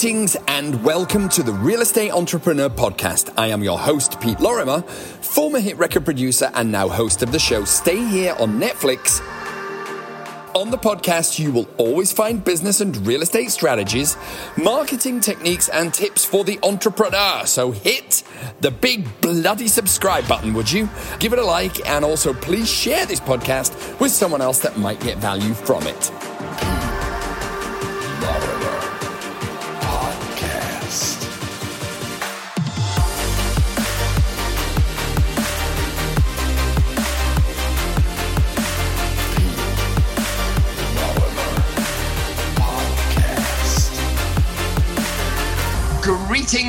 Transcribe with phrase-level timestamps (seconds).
[0.00, 3.34] Greetings and welcome to the Real Estate Entrepreneur Podcast.
[3.36, 7.38] I am your host, Pete Lorimer, former hit record producer and now host of the
[7.40, 9.20] show Stay Here on Netflix.
[10.54, 14.16] On the podcast, you will always find business and real estate strategies,
[14.56, 17.44] marketing techniques, and tips for the entrepreneur.
[17.44, 18.22] So hit
[18.60, 20.88] the big bloody subscribe button, would you?
[21.18, 25.00] Give it a like, and also please share this podcast with someone else that might
[25.00, 26.12] get value from it.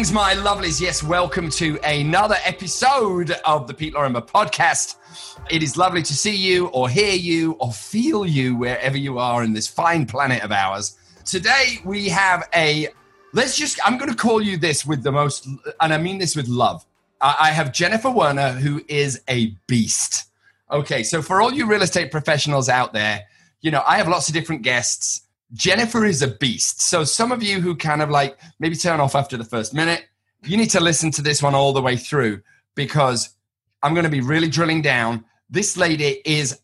[0.10, 0.82] Greetings, my lovelies.
[0.82, 4.96] Yes, welcome to another episode of the Pete Lorimer podcast.
[5.52, 9.44] It is lovely to see you, or hear you, or feel you wherever you are
[9.44, 10.98] in this fine planet of ours.
[11.26, 12.88] Today, we have a
[13.34, 15.48] let's just, I'm going to call you this with the most,
[15.80, 16.84] and I mean this with love.
[17.22, 20.32] I have Jennifer Werner, who is a beast.
[20.72, 23.26] Okay, so for all you real estate professionals out there,
[23.62, 25.22] you know, I have lots of different guests
[25.54, 26.82] Jennifer is a beast.
[26.82, 30.06] So some of you who kind of like maybe turn off after the first minute,
[30.44, 32.42] you need to listen to this one all the way through
[32.76, 33.30] because
[33.82, 35.26] I'm going to be really drilling down.
[35.50, 36.60] This lady is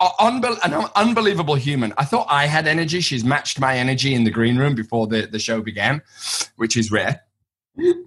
[0.00, 1.94] an unbelievable human.
[1.96, 3.00] I thought I had energy.
[3.00, 6.02] She's matched my energy in the green room before the, the show began,
[6.56, 7.22] which is rare.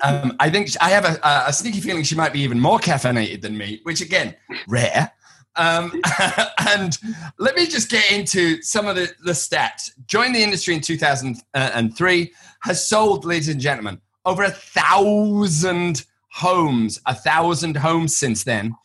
[0.02, 3.42] Um, I think I have a, a, sneaky feeling she might be even more caffeinated
[3.42, 4.36] than me, which again,
[4.68, 5.12] rare.
[5.58, 6.02] Um,
[6.70, 6.98] and
[7.38, 9.92] let me just get into some of the, the stats.
[10.06, 17.16] Joined the industry in 2003, has sold, ladies and gentlemen, over a thousand homes, a
[17.16, 18.76] thousand homes since then.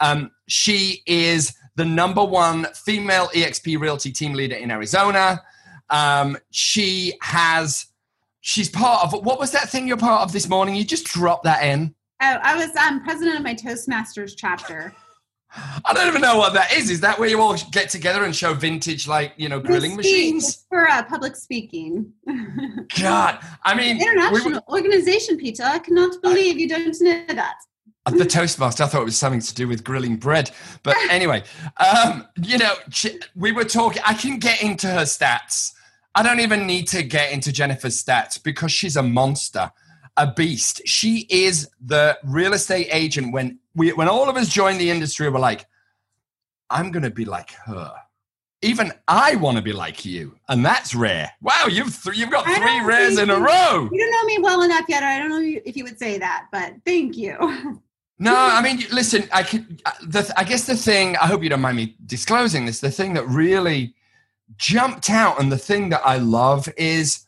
[0.00, 5.42] Um, she is the number one female EXP Realty team leader in Arizona.
[5.90, 7.86] Um, she has,
[8.40, 10.74] she's part of, what was that thing you're part of this morning?
[10.74, 11.94] You just dropped that in.
[12.20, 14.92] Oh, I was um, president of my Toastmasters chapter.
[15.54, 16.90] I don't even know what that is.
[16.90, 20.66] Is that where you all get together and show vintage, like you know, grilling machines
[20.68, 22.12] for uh, public speaking?
[23.00, 25.62] God, I mean, international we, organization, Peter.
[25.64, 27.56] I cannot believe I, you don't know that.
[28.04, 28.84] Uh, the Toastmaster.
[28.84, 30.50] I thought it was something to do with grilling bread,
[30.82, 31.42] but anyway,
[31.78, 32.74] um, you know,
[33.34, 34.02] we were talking.
[34.06, 35.72] I can get into her stats.
[36.14, 39.70] I don't even need to get into Jennifer's stats because she's a monster
[40.18, 40.82] a beast.
[40.84, 43.32] She is the real estate agent.
[43.32, 45.66] When we, when all of us joined the industry, we're like,
[46.68, 47.94] I'm going to be like her.
[48.60, 51.30] Even I want to be like you, and that's rare.
[51.40, 53.88] Wow, you've th- you've got three rares in a row.
[53.92, 55.04] You don't know me well enough yet.
[55.04, 57.80] I don't know if you would say that, but thank you.
[58.18, 59.28] No, I mean, listen.
[59.32, 59.80] I could.
[59.86, 61.16] Uh, the, I guess the thing.
[61.18, 62.80] I hope you don't mind me disclosing this.
[62.80, 63.94] The thing that really
[64.56, 67.27] jumped out, and the thing that I love is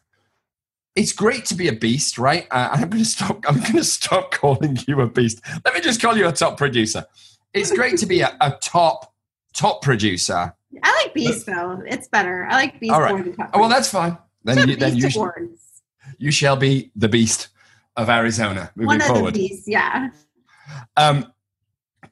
[1.00, 2.46] it's great to be a beast, right?
[2.50, 3.42] Uh, I'm going to stop.
[3.48, 5.40] I'm going to stop calling you a beast.
[5.64, 7.06] Let me just call you a top producer.
[7.54, 9.14] It's great to be a, a top
[9.54, 10.54] top producer.
[10.82, 11.82] I like beast though.
[11.86, 12.46] It's better.
[12.50, 13.14] I like beast All right.
[13.14, 13.50] more than top.
[13.54, 14.18] Oh, well, that's fine.
[14.44, 15.16] Then you, then you, sh-
[16.18, 17.48] you shall be the beast
[17.96, 19.34] of Arizona moving One of forward.
[19.34, 20.10] The beasts, yeah.
[20.98, 21.32] Um,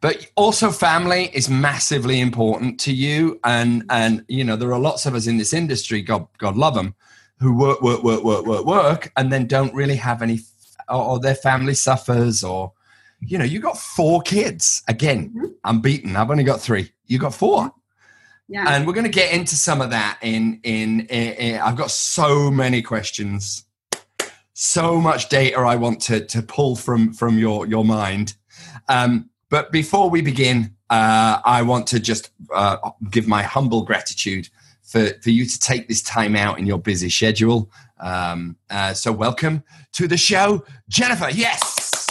[0.01, 5.05] but also family is massively important to you, and and you know there are lots
[5.05, 6.01] of us in this industry.
[6.01, 6.95] God God love them
[7.41, 10.41] who work, work, work, work, work, work, and then don't really have any,
[10.89, 12.73] or, their family suffers, or
[13.21, 14.83] you know, you got four kids.
[14.89, 15.47] Again, mm-hmm.
[15.65, 16.17] I'm beaten.
[16.17, 16.93] I've only got three.
[17.07, 17.73] You got four.
[18.49, 18.65] Yeah.
[18.69, 21.91] And we're going to get into some of that in, in, in, in I've got
[21.91, 23.65] so many questions,
[24.55, 28.35] so much data I want to, to pull from, from your, your mind.
[28.89, 32.79] Um, but before we begin, uh, I want to just uh,
[33.11, 34.49] give my humble gratitude
[34.89, 37.71] for, for you to take this time out in your busy schedule.
[38.01, 39.63] Um, uh, so, welcome
[39.93, 41.29] to the show, Jennifer.
[41.31, 42.07] Yes.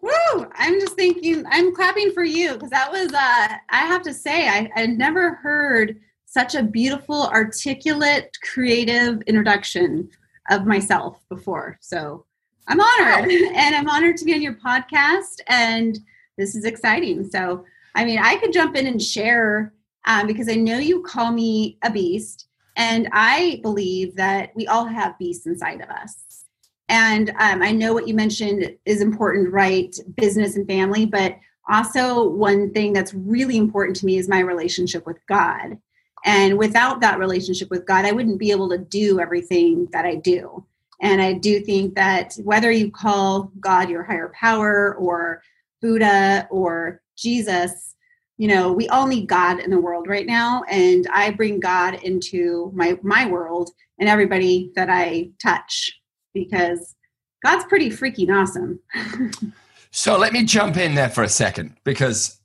[0.00, 0.46] Woo!
[0.54, 4.48] I'm just thinking, I'm clapping for you because that was, uh, I have to say,
[4.48, 10.08] I, I never heard such a beautiful, articulate, creative introduction
[10.50, 11.78] of myself before.
[11.80, 12.24] So,
[12.68, 15.40] I'm honored and I'm honored to be on your podcast.
[15.48, 15.98] And
[16.38, 17.28] this is exciting.
[17.28, 17.64] So,
[17.96, 19.72] I mean, I could jump in and share
[20.06, 22.46] um, because I know you call me a beast,
[22.76, 26.44] and I believe that we all have beasts inside of us.
[26.88, 29.94] And um, I know what you mentioned is important, right?
[30.16, 31.36] Business and family, but
[31.70, 35.78] also one thing that's really important to me is my relationship with God.
[36.24, 40.16] And without that relationship with God, I wouldn't be able to do everything that I
[40.16, 40.64] do.
[41.00, 45.42] And I do think that whether you call God your higher power or
[45.80, 47.96] Buddha or Jesus,
[48.42, 51.94] you know, we all need God in the world right now, and I bring God
[52.02, 55.96] into my my world and everybody that I touch
[56.34, 56.96] because
[57.44, 58.80] God's pretty freaking awesome.
[59.92, 62.40] so let me jump in there for a second because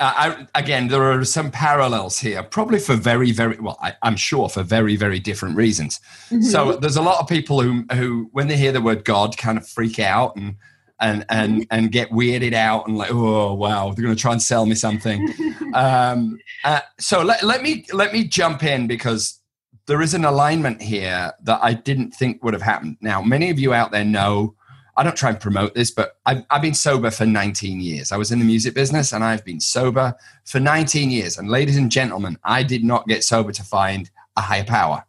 [0.00, 3.78] I, again, there are some parallels here, probably for very, very well.
[3.82, 6.00] I, am sure for very, very different reasons.
[6.30, 6.40] Mm-hmm.
[6.40, 9.58] So there's a lot of people who, who, when they hear the word God, kind
[9.58, 10.56] of freak out and
[11.00, 14.42] and and and get weirded out and like, oh wow, they're going to try and
[14.42, 15.28] sell me something.
[15.74, 19.40] um, uh, so let let me let me jump in because
[19.86, 22.96] there is an alignment here that I didn't think would have happened.
[23.00, 24.54] Now, many of you out there know
[24.96, 28.12] I don't try and promote this, but I've, I've, been sober for 19 years.
[28.12, 30.14] I was in the music business and I've been sober
[30.44, 31.36] for 19 years.
[31.36, 35.04] And ladies and gentlemen, I did not get sober to find a higher power.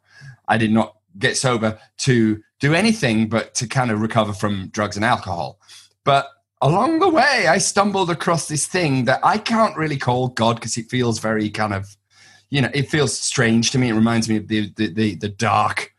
[0.47, 4.95] I did not get sober to do anything but to kind of recover from drugs
[4.95, 5.59] and alcohol.
[6.03, 6.27] But
[6.61, 10.77] along the way, I stumbled across this thing that I can't really call God because
[10.77, 11.95] it feels very kind of,
[12.49, 13.89] you know, it feels strange to me.
[13.89, 15.91] It reminds me of the, the, the, the dark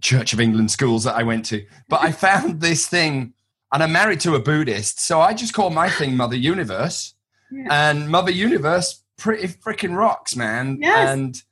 [0.00, 1.64] Church of England schools that I went to.
[1.88, 3.34] But I found this thing,
[3.72, 7.14] and I'm married to a Buddhist, so I just call my thing Mother Universe.
[7.52, 7.90] Yeah.
[7.90, 10.78] And Mother Universe pretty freaking rocks, man.
[10.80, 11.08] Yes.
[11.10, 11.42] And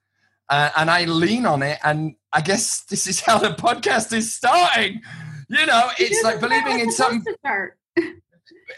[0.51, 4.35] uh, and I lean on it, and I guess this is how the podcast is
[4.35, 5.01] starting.
[5.49, 7.25] You know, it's like believing in some.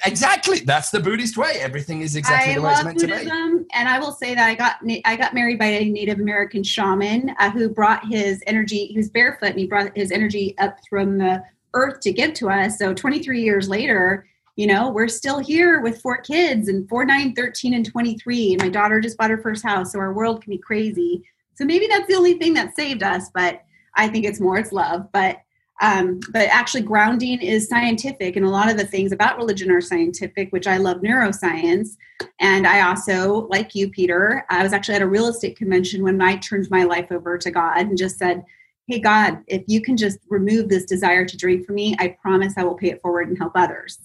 [0.04, 0.60] exactly.
[0.60, 1.54] That's the buddhist way.
[1.60, 3.66] Everything is exactly I the way it's meant buddhism, to be.
[3.74, 7.34] And i will say that i got i got married by a native american shaman
[7.38, 11.18] uh, who brought his energy he was barefoot and he brought his energy up from
[11.18, 11.42] the
[11.74, 12.78] earth to give to us.
[12.78, 14.26] So 23 years later
[14.56, 18.62] you know we're still here with four kids and 4 9 13 and 23 and
[18.62, 21.24] my daughter just bought her first house so our world can be crazy
[21.60, 23.62] so maybe that's the only thing that saved us but
[23.96, 25.40] i think it's more it's love but
[25.80, 29.80] um, but actually, grounding is scientific, and a lot of the things about religion are
[29.80, 31.96] scientific, which I love neuroscience.
[32.38, 36.20] And I also, like you, Peter, I was actually at a real estate convention when
[36.20, 38.44] I turned my life over to God and just said,
[38.88, 42.54] Hey, God, if you can just remove this desire to drink for me, I promise
[42.58, 43.98] I will pay it forward and help others.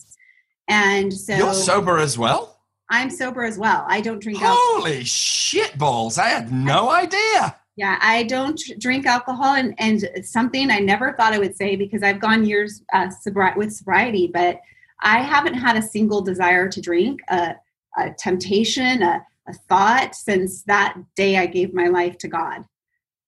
[0.69, 2.54] And so you're sober as well?
[2.89, 3.85] I'm sober as well.
[3.87, 5.03] I don't drink Holy alcohol.
[5.03, 6.17] shit balls.
[6.17, 7.55] I had no idea.
[7.77, 12.03] Yeah, I don't drink alcohol, and and something I never thought I would say because
[12.03, 14.61] I've gone years uh, sobri- with sobriety, but
[15.01, 17.55] I haven't had a single desire to drink, a,
[17.97, 22.63] a temptation, a, a thought since that day I gave my life to God.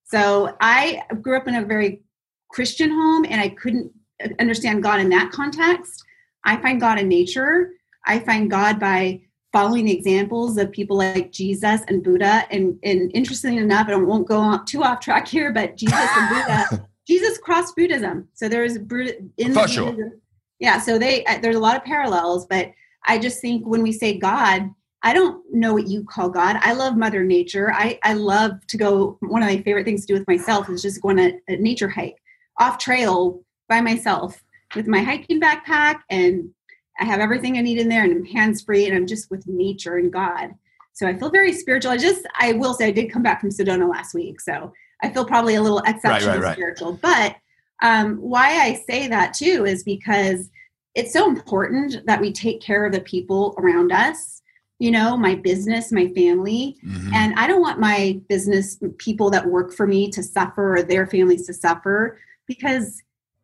[0.05, 2.03] So I grew up in a very
[2.49, 3.91] Christian home, and I couldn't
[4.39, 6.03] understand God in that context.
[6.45, 7.71] I find God in nature.
[8.05, 9.23] I find God by
[9.57, 12.43] following the examples of people like Jesus and Buddha.
[12.51, 16.87] And, and interestingly enough, I won't go too off track here, but Jesus and Buddha,
[17.07, 18.27] Jesus crossed Buddhism.
[18.35, 20.11] So there's Buddha in For sure.
[20.59, 22.71] Yeah, so they uh, there's a lot of parallels, but
[23.07, 24.69] I just think when we say God,
[25.01, 26.57] I don't know what you call God.
[26.61, 27.73] I love Mother Nature.
[27.73, 29.17] I, I love to go.
[29.21, 31.55] One of my favorite things to do with myself is just go on a, a
[31.55, 32.17] nature hike
[32.59, 34.43] off trail by myself
[34.75, 36.49] with my hiking backpack and
[36.99, 39.47] I have everything I need in there and I'm hands free and I'm just with
[39.47, 40.55] nature and God.
[40.93, 41.91] So I feel very spiritual.
[41.91, 44.41] I just, I will say, I did come back from Sedona last week.
[44.41, 44.73] So
[45.03, 46.53] I feel probably a little exceptional right, right, right.
[46.55, 46.93] spiritual.
[46.93, 47.35] But
[47.83, 50.49] um, why I say that too is because
[50.95, 54.41] it's so important that we take care of the people around us
[54.79, 57.13] you know my business my family mm-hmm.
[57.13, 61.07] and i don't want my business people that work for me to suffer or their
[61.07, 63.01] families to suffer because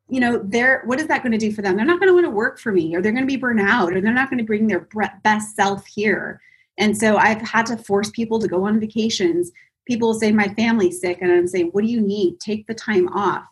[0.09, 1.75] you know they're what is that going to do for them?
[1.75, 3.61] They're not going to want to work for me or they're going to be burnt
[3.61, 4.87] out or they're not going to bring their
[5.23, 6.41] best self here.
[6.77, 9.51] And so i've had to force people to go on vacations.
[9.87, 12.39] People will say my family's sick and i'm saying what do you need?
[12.39, 13.45] Take the time off.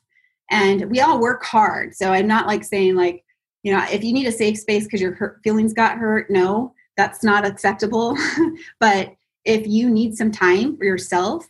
[0.50, 3.24] And we all work hard so i'm not like saying like
[3.63, 7.24] you know if you need a safe space because your feelings got hurt no that's
[7.24, 8.17] not acceptable.
[8.79, 9.15] But
[9.46, 11.48] if you need some time for yourself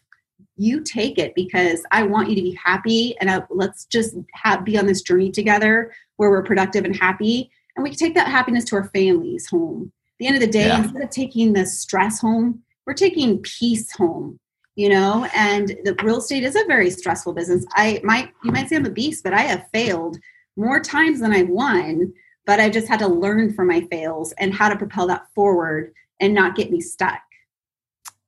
[0.57, 4.65] you take it because I want you to be happy and uh, let's just have,
[4.65, 7.49] be on this journey together where we're productive and happy.
[7.75, 9.91] And we can take that happiness to our families home.
[9.93, 10.83] At the end of the day, yeah.
[10.83, 14.39] instead of taking the stress home, we're taking peace home,
[14.75, 17.65] you know, and the real estate is a very stressful business.
[17.73, 20.17] I might, you might say I'm a beast, but I have failed
[20.57, 22.13] more times than I've won,
[22.45, 25.93] but I just had to learn from my fails and how to propel that forward
[26.19, 27.21] and not get me stuck.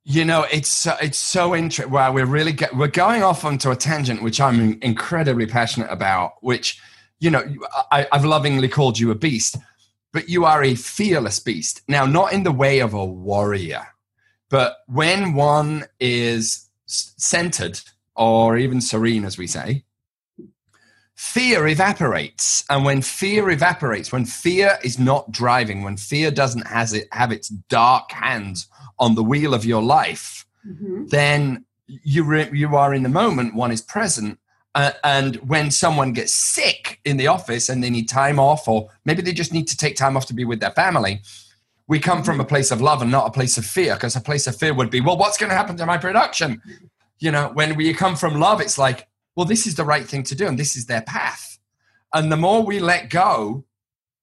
[0.06, 1.94] You know, it's uh, it's so interesting.
[1.94, 6.34] Well, we're really get, we're going off onto a tangent, which I'm incredibly passionate about.
[6.42, 6.80] Which,
[7.20, 7.44] you know,
[7.90, 9.56] I, I've lovingly called you a beast,
[10.12, 11.84] but you are a fearless beast.
[11.88, 13.88] Now, not in the way of a warrior,
[14.50, 17.80] but when one is centered
[18.16, 19.86] or even serene, as we say,
[21.16, 22.66] fear evaporates.
[22.70, 27.32] And when fear evaporates, when fear is not driving, when fear doesn't has it, have
[27.32, 28.68] its dark hands
[29.00, 31.08] on the wheel of your life, mm-hmm.
[31.08, 34.40] then you, re- you are in the moment, one is present.
[34.76, 38.90] Uh, and when someone gets sick in the office and they need time off, or
[39.06, 41.22] maybe they just need to take time off to be with their family,
[41.88, 44.22] we come from a place of love and not a place of fear because a
[44.22, 46.62] place of fear would be well what's going to happen to my production
[47.20, 50.24] you know when we come from love it's like well this is the right thing
[50.24, 51.60] to do and this is their path
[52.14, 53.64] and the more we let go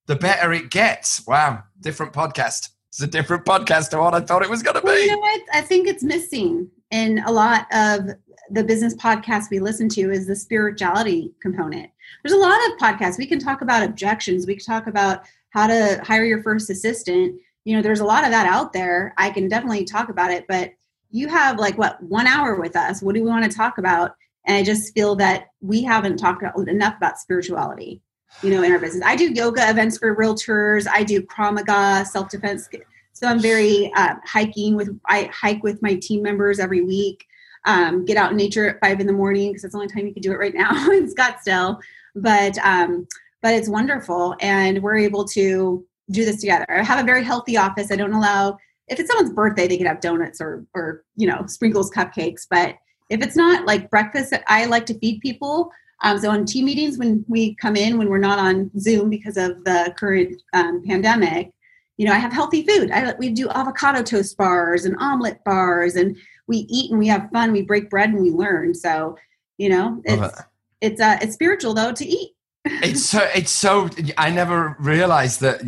[0.07, 4.43] the better it gets wow different podcast it's a different podcast to what i thought
[4.43, 4.87] it was going to be.
[4.87, 5.41] Well, you know what?
[5.55, 8.11] I think it's missing in a lot of
[8.51, 11.89] the business podcasts we listen to is the spirituality component.
[12.25, 13.17] There's a lot of podcasts.
[13.17, 14.45] We can talk about objections.
[14.45, 17.41] We can talk about how to hire your first assistant.
[17.65, 19.15] You know there's a lot of that out there.
[19.17, 20.73] I can definitely talk about it but
[21.13, 23.03] you have like what one hour with us?
[23.03, 24.17] What do we want to talk about?
[24.47, 28.03] And i just feel that we haven't talked enough about spirituality
[28.43, 32.05] you know in our business i do yoga events for realtors i do krav maga
[32.05, 32.69] self-defense
[33.13, 37.27] so i'm very uh, hiking with i hike with my team members every week
[37.67, 40.07] um, get out in nature at five in the morning because it's the only time
[40.07, 41.79] you can do it right now in scottsdale
[42.15, 43.07] but um,
[43.43, 46.67] but it's wonderful and we're able to do this together.
[46.69, 47.91] I have a very healthy office.
[47.91, 48.59] I don't allow
[48.89, 52.47] if it's someone's birthday, they can have donuts or or you know sprinkles, cupcakes.
[52.49, 52.77] But
[53.09, 55.71] if it's not like breakfast, I like to feed people.
[56.03, 59.37] Um, so on team meetings, when we come in, when we're not on Zoom because
[59.37, 61.53] of the current um, pandemic,
[61.99, 62.91] you know, I have healthy food.
[62.91, 66.17] I, we do avocado toast bars and omelet bars, and
[66.47, 67.53] we eat and we have fun.
[67.53, 68.75] We break bread and we learn.
[68.75, 69.17] So,
[69.59, 70.45] you know, it's it.
[70.81, 72.33] it's uh, it's spiritual though to eat
[72.65, 73.89] it's so it's so
[74.19, 75.63] i never realized that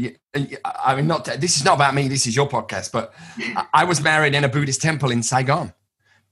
[0.84, 3.14] i mean not this is not about me this is your podcast but
[3.74, 5.72] i was married in a buddhist temple in saigon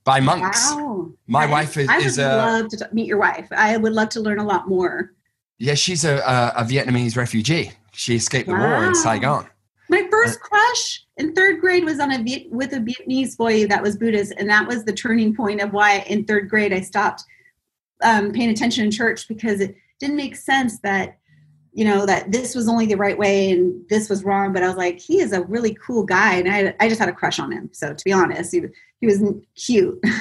[0.03, 0.71] by monks.
[0.71, 1.11] Wow.
[1.27, 3.47] my wife is i would is love to meet your wife.
[3.51, 5.13] I would love to learn a lot more.
[5.59, 7.71] Yeah she's a, a, a vietnamese refugee.
[7.93, 8.77] She escaped the wow.
[8.77, 9.47] war in saigon.
[9.89, 13.67] My first uh, crush in third grade was on a Viet, with a vietnamese boy
[13.67, 16.81] that was buddhist and that was the turning point of why in third grade i
[16.81, 17.23] stopped
[18.03, 21.19] um, paying attention in church because it didn't make sense that
[21.73, 24.67] you know that this was only the right way and this was wrong but i
[24.67, 26.35] was like he is a really cool guy.
[26.35, 27.69] And i, I just had a crush on him.
[27.71, 28.63] So to be honest he,
[28.99, 29.23] he was
[29.55, 29.99] cute.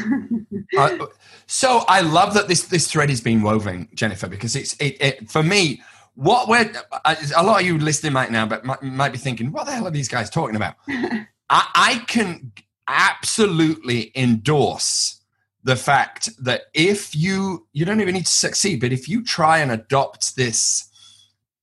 [0.78, 1.06] Uh,
[1.46, 5.28] so i love that this this thread is being woven jennifer because it's it, it
[5.28, 5.82] for me
[6.14, 6.70] what we're
[7.04, 9.86] a lot of you listening right now but might, might be thinking what the hell
[9.86, 10.74] are these guys talking about?
[10.88, 12.52] I, I can
[12.86, 15.20] absolutely endorse
[15.64, 19.58] the fact that if you you don't even need to succeed but if you try
[19.58, 20.89] and adopt this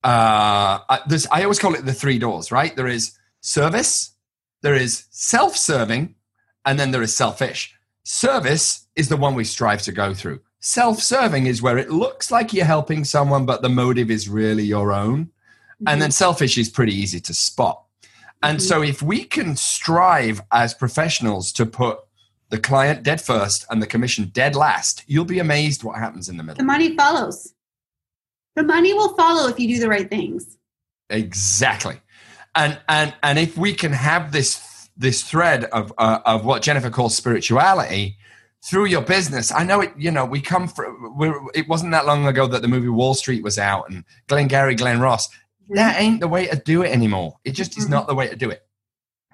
[0.04, 4.12] uh this i always call it the three doors right there is service
[4.62, 6.16] there is self-serving
[6.66, 7.74] and then there is selfish
[8.04, 12.54] service is the one we strive to go through self-serving is where it looks like
[12.54, 15.88] you're helping someone but the motive is really your own mm-hmm.
[15.88, 17.84] and then selfish is pretty easy to spot
[18.44, 18.68] and mm-hmm.
[18.68, 22.00] so if we can strive as professionals to put
[22.50, 26.38] the client dead first and the commission dead last, you'll be amazed what happens in
[26.38, 26.58] the middle.
[26.58, 27.54] The money follows.
[28.58, 30.58] The money will follow if you do the right things.
[31.12, 32.02] Exactly.
[32.56, 36.90] And and and if we can have this this thread of uh, of what Jennifer
[36.90, 38.18] calls spirituality
[38.66, 39.52] through your business.
[39.52, 41.16] I know it, you know, we come from
[41.54, 45.00] it wasn't that long ago that the movie Wall Street was out and Glengarry Glen
[45.00, 45.28] Ross.
[45.28, 45.76] Mm-hmm.
[45.76, 47.38] That ain't the way to do it anymore.
[47.46, 47.82] It just mm-hmm.
[47.82, 48.66] is not the way to do it.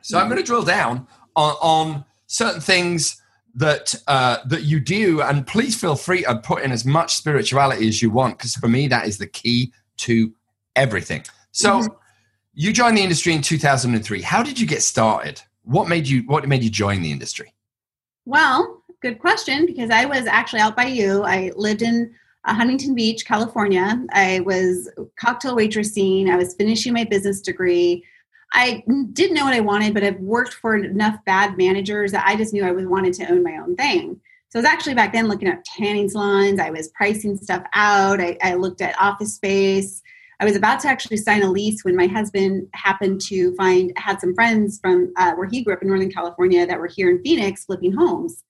[0.01, 0.23] So mm-hmm.
[0.23, 3.21] I'm going to drill down on, on certain things
[3.55, 7.87] that uh, that you do, and please feel free to put in as much spirituality
[7.87, 10.33] as you want, because for me that is the key to
[10.75, 11.23] everything.
[11.51, 11.93] So, mm-hmm.
[12.53, 14.21] you joined the industry in 2003.
[14.21, 15.41] How did you get started?
[15.63, 17.53] What made you What made you join the industry?
[18.25, 21.23] Well, good question, because I was actually out by you.
[21.23, 22.13] I lived in
[22.45, 24.03] uh, Huntington Beach, California.
[24.11, 26.29] I was cocktail waitressing.
[26.29, 28.03] I was finishing my business degree.
[28.53, 28.83] I
[29.13, 32.53] didn't know what I wanted, but I've worked for enough bad managers that I just
[32.53, 34.21] knew I was wanted to own my own thing.
[34.49, 36.59] So I was actually back then looking at tanning salons.
[36.59, 38.21] I was pricing stuff out.
[38.21, 40.03] I, I looked at office space.
[40.39, 44.19] I was about to actually sign a lease when my husband happened to find had
[44.19, 47.23] some friends from uh, where he grew up in Northern California that were here in
[47.23, 48.43] Phoenix flipping homes.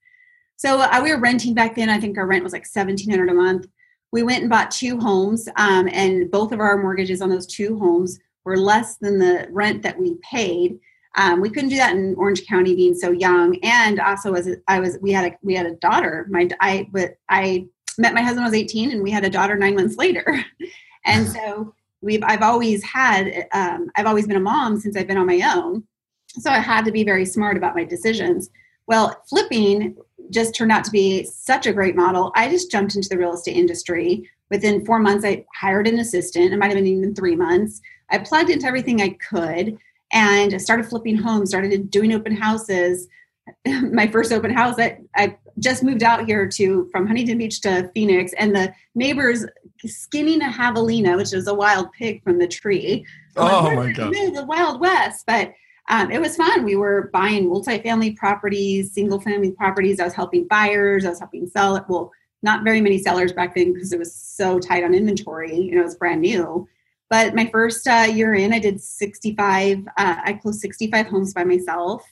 [0.57, 1.89] So uh, we were renting back then.
[1.89, 3.67] I think our rent was like seventeen hundred a month.
[4.11, 7.77] We went and bought two homes, um, and both of our mortgages on those two
[7.77, 10.79] homes were less than the rent that we paid.
[11.15, 14.79] Um, we couldn't do that in Orange County being so young, and also as I
[14.79, 16.27] was, we had a we had a daughter.
[16.29, 19.55] My I but I met my husband I was 18, and we had a daughter
[19.55, 20.43] nine months later,
[21.05, 25.17] and so we've I've always had um, I've always been a mom since I've been
[25.17, 25.83] on my own,
[26.29, 28.49] so I had to be very smart about my decisions.
[28.87, 29.95] Well, flipping
[30.29, 32.31] just turned out to be such a great model.
[32.35, 34.29] I just jumped into the real estate industry.
[34.49, 36.53] Within four months, I hired an assistant.
[36.53, 37.81] It might have been even three months.
[38.13, 39.77] I plugged into everything I could
[40.13, 43.07] and started flipping homes, started doing open houses.
[43.67, 47.89] My first open house, I, I just moved out here to from Huntington Beach to
[47.93, 49.45] Phoenix, and the neighbors
[49.83, 53.05] skinning a javelina, which is a wild pig from the tree.
[53.35, 54.13] Oh like, my god!
[54.13, 55.53] The Wild West, but
[55.89, 56.63] um, it was fun.
[56.63, 59.99] We were buying multifamily properties, single family properties.
[59.99, 61.03] I was helping buyers.
[61.03, 61.83] I was helping sell it.
[61.89, 62.11] Well,
[62.43, 65.55] not very many sellers back then because it was so tight on inventory.
[65.55, 66.67] You know, it was brand new.
[67.09, 69.87] But my first uh, year in, I did 65.
[69.97, 72.03] Uh, I closed 65 homes by myself,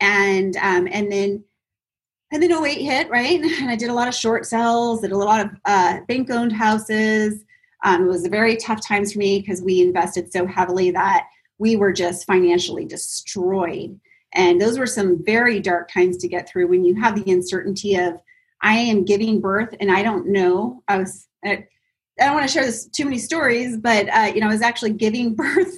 [0.00, 1.44] and um, and then
[2.32, 5.00] and then 08 hit right, and I did a lot of short sales.
[5.00, 7.44] Did a lot of uh, bank owned houses.
[7.84, 11.26] Um, it was a very tough times for me because we invested so heavily that
[11.58, 13.98] we were just financially destroyed.
[14.34, 17.96] And those were some very dark times to get through when you have the uncertainty
[17.96, 18.20] of,
[18.62, 20.82] I am giving birth and I don't know.
[20.88, 21.28] I was,
[22.20, 24.62] I, don't want to share this too many stories, but uh, you know, I was
[24.62, 25.76] actually giving birth,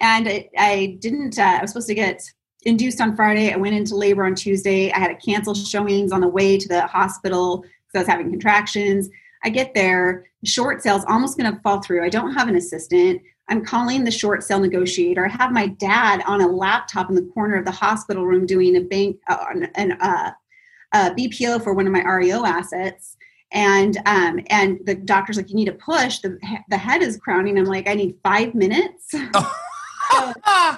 [0.00, 1.38] and I, I didn't.
[1.38, 2.22] Uh, I was supposed to get
[2.62, 3.52] induced on Friday.
[3.52, 4.90] I went into labor on Tuesday.
[4.92, 8.30] I had to cancel showings on the way to the hospital because I was having
[8.30, 9.08] contractions.
[9.44, 12.04] I get there, short sales almost going to fall through.
[12.04, 13.22] I don't have an assistant.
[13.48, 15.24] I'm calling the short sale negotiator.
[15.24, 18.76] I have my dad on a laptop in the corner of the hospital room doing
[18.76, 20.32] a bank uh, an uh,
[20.92, 23.15] a BPO for one of my REO assets.
[23.52, 26.18] And um, and the doctor's like, you need to push.
[26.18, 26.38] The
[26.68, 27.58] the head is crowning.
[27.58, 29.10] I'm like, I need five minutes.
[29.10, 30.76] so,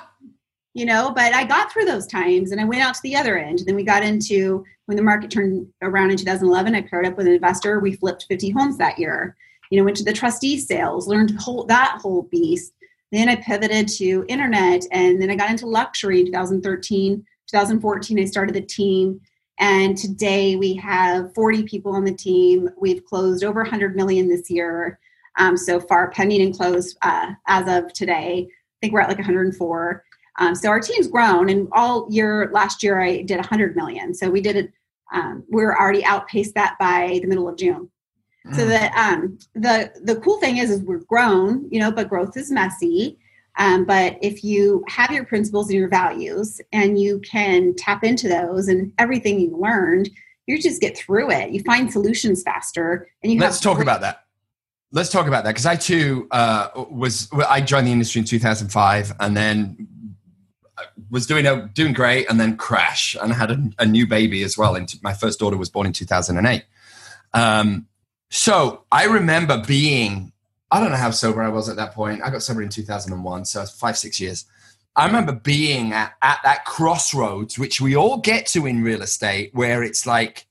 [0.74, 3.38] you know, but I got through those times and I went out to the other
[3.38, 3.60] end.
[3.66, 6.74] Then we got into when the market turned around in 2011.
[6.74, 7.80] I paired up with an investor.
[7.80, 9.34] We flipped 50 homes that year
[9.70, 12.72] you know went to the trustee sales learned whole, that whole beast
[13.12, 18.24] then i pivoted to internet and then i got into luxury in 2013 2014 i
[18.24, 19.20] started the team
[19.58, 22.68] and today we have 40 people on the team.
[22.80, 24.98] We've closed over 100 million this year
[25.36, 28.48] um, so far pending and closed uh, as of today.
[28.48, 30.04] I think we're at like 104
[30.38, 34.14] um, so our team's grown and all year last year i did 100 million.
[34.14, 34.72] So we did it
[35.12, 37.90] um, we're already outpaced that by the middle of june.
[38.52, 38.68] So mm.
[38.68, 42.50] that um, the the cool thing is, is we're grown, you know, but growth is
[42.50, 43.18] messy.
[43.58, 48.28] Um, but if you have your principles and your values, and you can tap into
[48.28, 50.08] those and everything you learned,
[50.46, 51.50] you just get through it.
[51.50, 53.40] You find solutions faster, and you.
[53.40, 54.24] Let's talk great- about that.
[54.90, 59.12] Let's talk about that because I too uh, was I joined the industry in 2005,
[59.20, 59.88] and then
[60.78, 64.06] uh, was doing a, doing great, and then crash, and I had a, a new
[64.06, 64.74] baby as well.
[64.76, 66.64] And my first daughter was born in 2008.
[67.34, 67.86] Um,
[68.30, 70.32] so I remember being,
[70.70, 72.22] I don't know how sober I was at that point.
[72.22, 74.44] I got sober in 2001, so five, six years.
[74.96, 79.50] I remember being at, at that crossroads, which we all get to in real estate,
[79.54, 80.46] where it's like,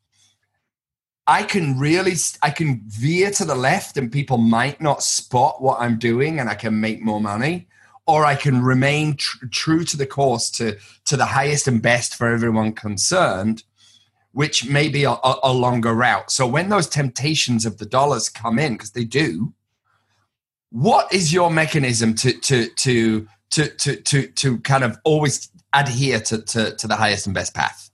[1.28, 5.82] I can really, I can veer to the left and people might not spot what
[5.82, 7.68] I'm doing and I can make more money.
[8.08, 12.16] Or I can remain tr- true to the course to, to the highest and best
[12.16, 13.64] for everyone concerned
[14.38, 16.30] which may be a, a, longer route.
[16.30, 19.52] So when those temptations of the dollars come in, because they do,
[20.72, 26.20] what is your mechanism to to to to to to, to kind of always adhere
[26.20, 27.90] to, to to the highest and best path?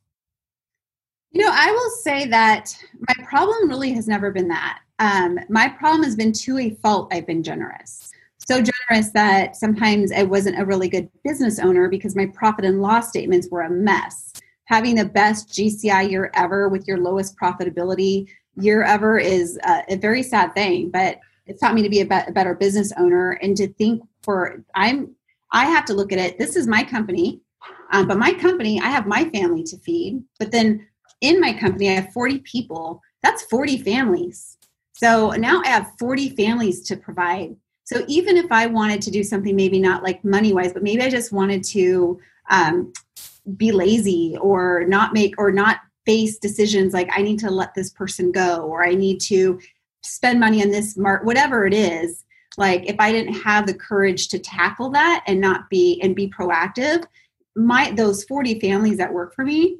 [1.32, 2.76] You know, I will say that
[3.08, 4.80] my problem really has never been that.
[5.00, 7.12] Um, my problem has been to a fault.
[7.12, 8.12] I've been generous
[8.48, 12.82] so generous that sometimes I wasn't a really good business owner because my profit and
[12.82, 14.34] loss statements were a mess
[14.66, 19.96] having the best GCI year ever with your lowest profitability year ever is a, a
[19.98, 20.90] very sad thing.
[20.90, 24.04] But it's taught me to be a, be- a better business owner and to think
[24.22, 25.16] for I'm
[25.52, 26.40] I have to look at it.
[26.40, 27.42] This is my company,
[27.92, 30.24] um, but my company I have my family to feed.
[30.40, 30.88] But then
[31.22, 33.02] in my company I have 40 people.
[33.22, 34.58] That's 40 families.
[34.94, 37.56] So now I have 40 families to provide.
[37.86, 41.02] So even if I wanted to do something, maybe not like money wise, but maybe
[41.02, 42.94] I just wanted to um,
[43.58, 47.90] be lazy or not make or not face decisions like I need to let this
[47.90, 49.60] person go or I need to
[50.04, 52.26] spend money on this mark whatever it is
[52.58, 56.30] like if I didn't have the courage to tackle that and not be and be
[56.30, 57.04] proactive
[57.56, 59.78] my those 40 families that work for me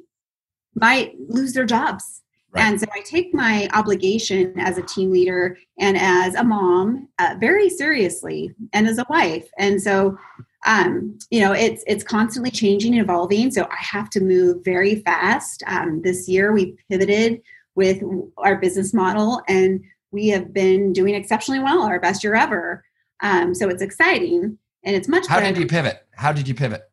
[0.74, 2.22] might lose their jobs
[2.54, 2.66] Right.
[2.66, 7.34] And so I take my obligation as a team leader and as a mom uh,
[7.40, 9.48] very seriously and as a wife.
[9.58, 10.16] And so
[10.64, 14.96] um, you know it's it's constantly changing and evolving so i have to move very
[14.96, 17.42] fast um, this year we pivoted
[17.74, 18.02] with
[18.38, 19.84] our business model and
[20.14, 22.84] we have been doing exceptionally well our best year ever
[23.22, 26.88] um, so it's exciting and it's much how did you pivot how did you pivot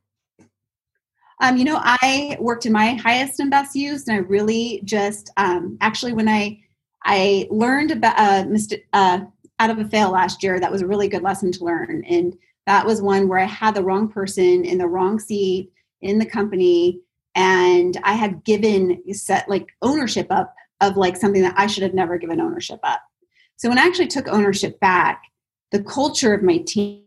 [1.42, 5.32] Um, you know, I worked in my highest and best use, and I really just
[5.38, 6.60] um, actually when I
[7.04, 8.80] I learned about uh, Mr.
[8.94, 9.22] Uh,
[9.60, 10.60] out of a fail last year.
[10.60, 13.74] That was a really good lesson to learn, and that was one where I had
[13.74, 17.00] the wrong person in the wrong seat in the company,
[17.34, 21.96] and I had given set like ownership up of like something that I should have
[21.96, 23.02] never given ownership up.
[23.62, 25.22] So when I actually took ownership back,
[25.70, 27.04] the culture of my team,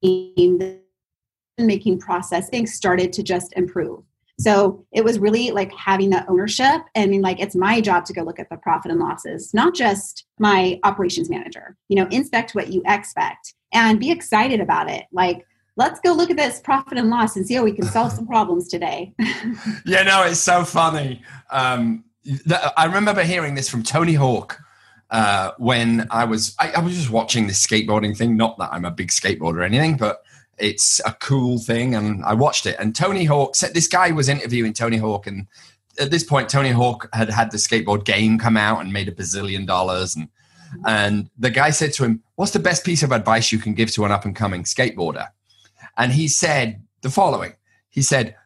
[0.00, 0.80] the
[1.58, 4.00] making process, things started to just improve.
[4.40, 6.80] So it was really like having that ownership.
[6.96, 9.74] I mean, like it's my job to go look at the profit and losses, not
[9.74, 11.76] just my operations manager.
[11.90, 15.04] You know, inspect what you expect and be excited about it.
[15.12, 15.44] Like,
[15.76, 18.26] let's go look at this profit and loss and see how we can solve some
[18.34, 19.12] problems today.
[19.84, 21.22] yeah, no, it's so funny.
[21.50, 22.04] Um,
[22.76, 24.60] I remember hearing this from Tony Hawk
[25.10, 28.36] uh, when I was I, I was just watching this skateboarding thing.
[28.36, 30.22] Not that I'm a big skateboarder or anything, but
[30.58, 32.76] it's a cool thing and i watched it.
[32.78, 35.46] And tony hawk said this guy was interviewing tony hawk and
[36.00, 39.12] at this point tony hawk had had the skateboard game come out and made a
[39.12, 40.16] bazillion dollars.
[40.16, 40.28] And
[40.84, 43.92] and the guy said to him what's the best piece of advice you can give
[43.92, 45.28] to an up and coming skateboarder?
[45.96, 47.54] And he said the following.
[47.88, 48.36] He said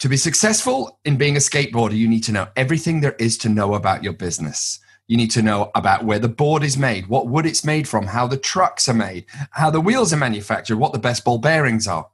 [0.00, 3.48] to be successful in being a skateboarder you need to know everything there is to
[3.48, 7.26] know about your business you need to know about where the board is made, what
[7.26, 10.92] wood it's made from, how the trucks are made, how the wheels are manufactured, what
[10.92, 12.08] the best ball bearings are,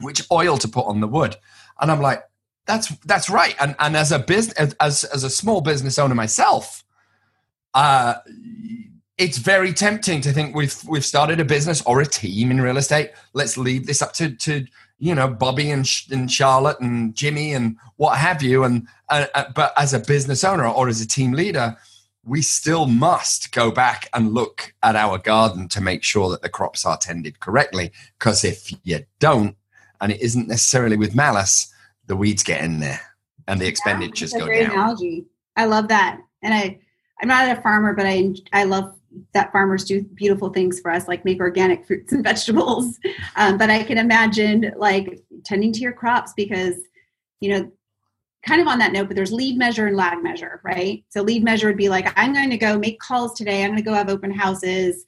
[0.00, 1.36] which oil to put on the wood.
[1.78, 2.22] And I'm like,
[2.64, 3.54] that's that's right.
[3.60, 6.84] And and as a business as as a small business owner myself,
[7.74, 8.14] uh
[9.18, 12.78] it's very tempting to think we've we've started a business or a team in real
[12.78, 13.10] estate.
[13.34, 14.64] Let's leave this up to to
[15.02, 18.62] you know Bobby and and Charlotte and Jimmy and what have you.
[18.62, 21.76] And uh, uh, but as a business owner or as a team leader,
[22.24, 26.48] we still must go back and look at our garden to make sure that the
[26.48, 27.90] crops are tended correctly.
[28.16, 29.56] Because if you don't,
[30.00, 31.74] and it isn't necessarily with malice,
[32.06, 33.00] the weeds get in there
[33.48, 34.70] and the expenditures yeah, go down.
[34.70, 35.26] Analogy.
[35.56, 36.78] I love that, and I
[37.20, 38.94] I'm not a farmer, but I I love
[39.34, 42.98] that farmers do beautiful things for us, like make organic fruits and vegetables.
[43.36, 46.76] Um, but I can imagine like tending to your crops because
[47.40, 47.70] you know
[48.44, 51.04] kind of on that note, but there's lead measure and lag measure, right?
[51.10, 53.78] So lead measure would be like, I'm going to go make calls today, I'm going
[53.78, 55.04] to go have open houses.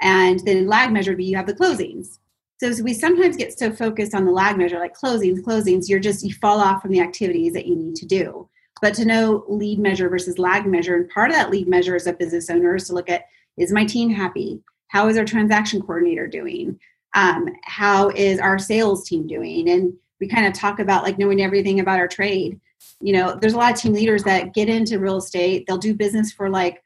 [0.00, 2.18] And then lag measure would be you have the closings.
[2.58, 6.00] So, so we sometimes get so focused on the lag measure, like closings, closings, you're
[6.00, 8.48] just, you fall off from the activities that you need to do.
[8.80, 12.06] But to know lead measure versus lag measure, and part of that lead measure as
[12.06, 13.24] a business owner is to look at
[13.56, 14.60] is my team happy?
[14.88, 16.78] How is our transaction coordinator doing?
[17.14, 19.68] Um, how is our sales team doing?
[19.68, 22.60] And we kind of talk about like knowing everything about our trade
[23.00, 25.94] you know there's a lot of team leaders that get into real estate they'll do
[25.94, 26.82] business for like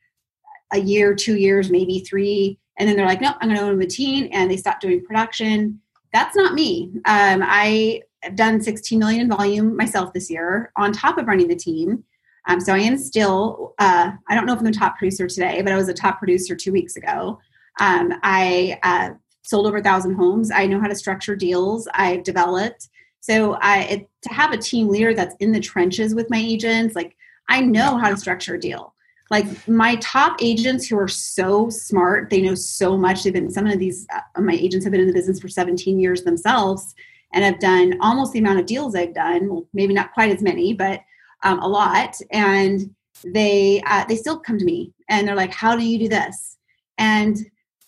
[0.73, 3.81] a year two years maybe three and then they're like no i'm going to own
[3.83, 5.81] a team and they stop doing production
[6.13, 11.19] that's not me um, i have done 16 million volume myself this year on top
[11.19, 12.05] of running the team
[12.49, 15.63] um, so i am still uh, i don't know if i'm the top producer today
[15.63, 17.39] but i was a top producer two weeks ago
[17.81, 19.11] um, i uh,
[19.43, 22.89] sold over a thousand homes i know how to structure deals i've developed
[23.21, 26.97] so I it, to have a team leader that's in the trenches with my agents,
[26.97, 27.17] like
[27.49, 28.95] I know how to structure a deal.
[29.31, 33.23] Like my top agents who are so smart, they know so much.
[33.23, 36.01] They've been some of these uh, my agents have been in the business for 17
[36.01, 36.95] years themselves
[37.33, 39.49] and have done almost the amount of deals I've done.
[39.49, 41.01] Well, maybe not quite as many, but
[41.43, 42.17] um, a lot.
[42.31, 46.09] And they uh, they still come to me and they're like, "How do you do
[46.09, 46.57] this?"
[46.99, 47.37] And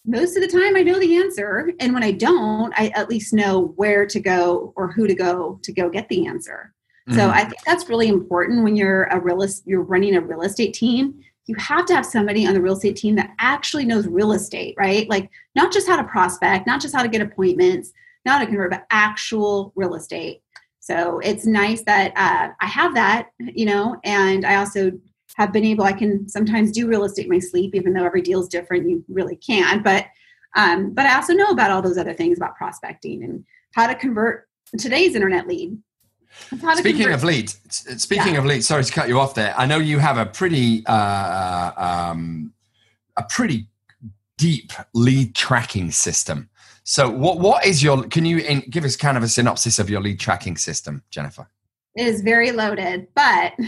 [0.04, 1.72] most of the time I know the answer.
[1.80, 5.60] And when I don't, I at least know where to go or who to go
[5.62, 6.74] to go get the answer.
[7.08, 7.18] Mm-hmm.
[7.18, 10.74] So I think that's really important when you're a real you're running a real estate
[10.74, 11.20] team.
[11.46, 14.74] You have to have somebody on the real estate team that actually knows real estate,
[14.78, 15.08] right?
[15.08, 17.92] Like not just how to prospect, not just how to get appointments,
[18.24, 20.42] not to convert, but actual real estate.
[20.82, 24.92] So it's nice that uh, I have that, you know, and I also
[25.36, 28.20] have been able i can sometimes do real estate in my sleep even though every
[28.20, 30.04] deal is different you really can't but
[30.56, 33.42] um, but i also know about all those other things about prospecting and
[33.72, 34.46] how to convert
[34.78, 35.78] today's internet lead.
[36.76, 37.60] Speaking of leads
[38.02, 38.38] speaking yeah.
[38.38, 39.54] of leads sorry to cut you off there.
[39.56, 42.54] I know you have a pretty uh, um,
[43.18, 43.68] a pretty
[44.38, 46.48] deep lead tracking system
[46.84, 49.88] so what what is your can you in, give us kind of a synopsis of
[49.88, 51.48] your lead tracking system jennifer
[51.94, 53.52] it is very loaded but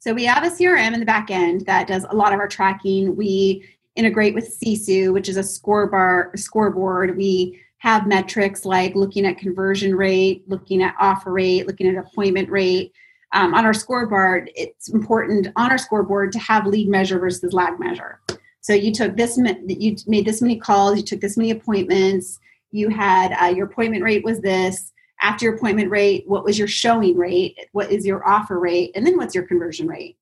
[0.00, 2.48] So we have a CRM in the back end that does a lot of our
[2.48, 3.16] tracking.
[3.16, 7.18] We integrate with Sisu, which is a score bar, scoreboard.
[7.18, 12.48] We have metrics like looking at conversion rate, looking at offer rate, looking at appointment
[12.48, 12.94] rate.
[13.32, 17.78] Um, on our scoreboard, it's important on our scoreboard to have lead measure versus lag
[17.78, 18.20] measure.
[18.60, 22.38] So you took this, you made this many calls, you took this many appointments,
[22.70, 24.92] you had uh, your appointment rate was this,
[25.22, 29.06] after your appointment rate, what was your showing rate, what is your offer rate, and
[29.06, 30.16] then what's your conversion rate.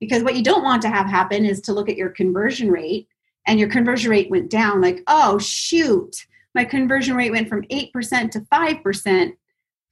[0.00, 3.08] Because what you don't want to have happen is to look at your conversion rate
[3.46, 8.30] and your conversion rate went down, like, oh, shoot, my conversion rate went from 8%
[8.32, 9.32] to 5%.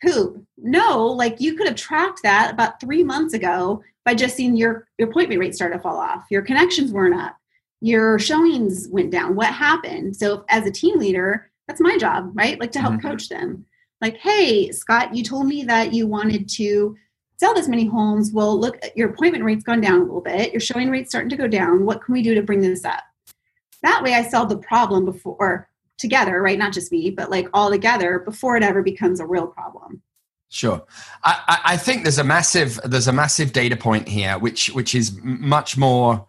[0.04, 0.42] Poop.
[0.56, 4.88] No, like you could have tracked that about three months ago by just seeing your,
[4.98, 6.24] your appointment rate start to fall off.
[6.30, 7.36] Your connections weren't up.
[7.80, 9.34] Your showings went down.
[9.34, 10.16] What happened?
[10.16, 12.58] So, as a team leader, that's my job, right?
[12.58, 13.08] Like to help mm-hmm.
[13.08, 13.64] coach them.
[14.00, 16.96] Like, hey, Scott, you told me that you wanted to
[17.36, 18.32] sell this many homes.
[18.32, 20.52] Well, look, your appointment rate's gone down a little bit.
[20.52, 21.86] Your showing rate's starting to go down.
[21.86, 23.02] What can we do to bring this up?
[23.82, 26.58] That way, I solve the problem before together, right?
[26.58, 30.02] Not just me, but like all together before it ever becomes a real problem.
[30.48, 30.84] Sure,
[31.22, 35.16] I, I think there's a massive there's a massive data point here, which which is
[35.22, 36.26] much more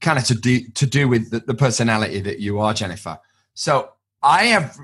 [0.00, 3.18] kind of to do to do with the, the personality that you are, Jennifer.
[3.54, 3.90] So
[4.22, 4.76] I have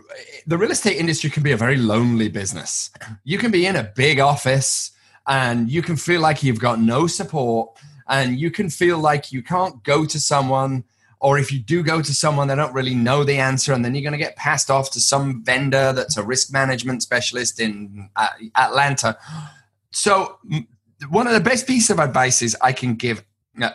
[0.46, 2.90] the real estate industry can be a very lonely business.
[3.24, 4.92] You can be in a big office
[5.26, 9.42] and you can feel like you've got no support and you can feel like you
[9.42, 10.84] can't go to someone
[11.18, 13.94] or if you do go to someone they don't really know the answer and then
[13.94, 18.08] you're going to get passed off to some vendor that's a risk management specialist in
[18.16, 19.16] uh, atlanta
[19.90, 20.38] so
[21.08, 23.24] one of the best piece of advice is i can give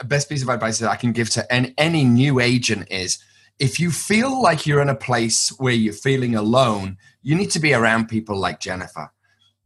[0.06, 3.20] best piece of advice that i can give to any, any new agent is
[3.60, 7.60] if you feel like you're in a place where you're feeling alone you need to
[7.60, 9.12] be around people like jennifer.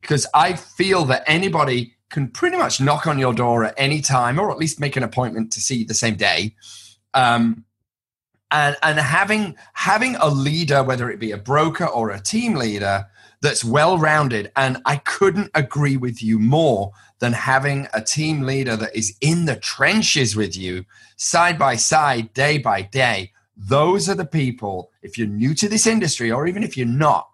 [0.01, 4.39] Because i feel that anybody can pretty much knock on your door at any time
[4.39, 6.56] or at least make an appointment to see you the same day.
[7.13, 7.65] Um,
[8.51, 13.06] and and having having a leader whether it be a broker or a team leader
[13.41, 18.76] that's well rounded and i couldn't agree with you more than having a team leader
[18.76, 20.84] that is in the trenches with you
[21.15, 25.88] side by side day by day those are the people if you're new to this
[25.88, 27.30] industry or even if you're not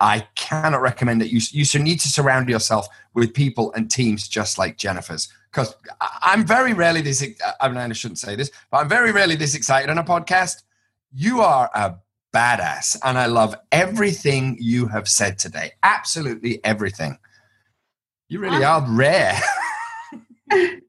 [0.00, 4.58] i cannot recommend that you you need to surround yourself with people and teams just
[4.58, 7.24] like jennifer's because I'm very rarely this.
[7.60, 10.64] I mean, I shouldn't say this, but I'm very rarely this excited on a podcast.
[11.12, 11.94] You are a
[12.34, 15.72] badass, and I love everything you have said today.
[15.82, 17.18] Absolutely everything.
[18.28, 19.38] You really um, are rare.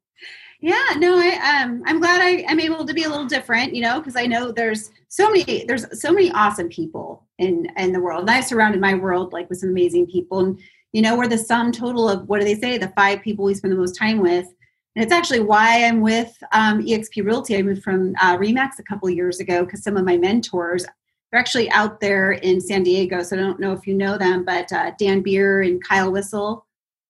[0.62, 3.82] yeah, no, I um, I'm glad I, I'm able to be a little different, you
[3.82, 8.00] know, because I know there's so many there's so many awesome people in in the
[8.00, 10.60] world, and I've surrounded my world like with some amazing people, and
[10.96, 12.78] you know, we're the sum total of what do they say?
[12.78, 14.48] The five people we spend the most time with.
[14.96, 17.58] And it's actually why I'm with um, EXP Realty.
[17.58, 20.86] I moved from uh, Remax a couple years ago because some of my mentors
[21.32, 23.24] they're actually out there in San Diego.
[23.24, 26.66] So I don't know if you know them, but uh, Dan Beer and Kyle Whissel.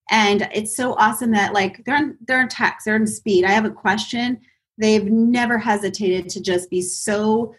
[0.10, 3.46] And it's so awesome that like they're in, they're in text, they're in speed.
[3.46, 4.40] I have a question.
[4.78, 7.56] They've never hesitated to just be so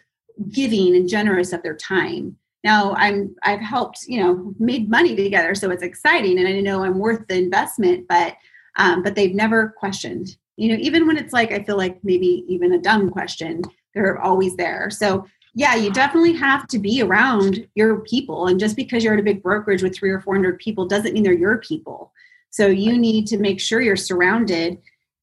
[0.49, 2.37] giving and generous of their time.
[2.63, 6.83] Now I'm I've helped you know made money together, so it's exciting, and I know
[6.83, 8.07] I'm worth the investment.
[8.07, 8.35] But
[8.77, 10.37] um, but they've never questioned.
[10.57, 13.61] You know, even when it's like I feel like maybe even a dumb question,
[13.93, 14.89] they're always there.
[14.89, 15.25] So
[15.57, 19.23] yeah, you definitely have to be around your people, and just because you're at a
[19.23, 22.13] big brokerage with three or four hundred people doesn't mean they're your people.
[22.51, 24.77] So you need to make sure you're surrounded.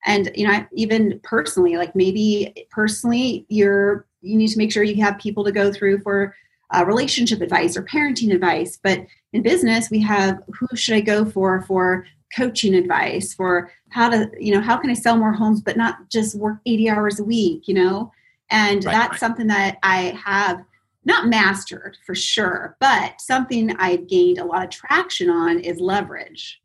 [0.06, 5.00] And you know, even personally, like maybe personally, you're you need to make sure you
[5.04, 6.34] have people to go through for
[6.74, 8.76] uh, relationship advice or parenting advice.
[8.82, 14.08] But in business, we have who should I go for for coaching advice for how
[14.08, 17.20] to you know how can i sell more homes but not just work 80 hours
[17.20, 18.10] a week you know
[18.50, 19.20] and right, that's right.
[19.20, 20.64] something that i have
[21.04, 26.60] not mastered for sure but something i've gained a lot of traction on is leverage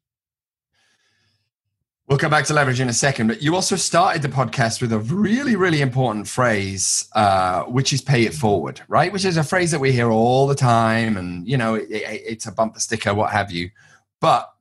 [2.10, 4.92] We'll come back to leverage in a second, but you also started the podcast with
[4.92, 9.13] a really, really important phrase, uh, which is "pay it forward," right?
[9.13, 12.22] Which is a phrase that we hear all the time, and you know, it, it,
[12.26, 13.70] it's a bumper sticker, what have you.
[14.20, 14.52] But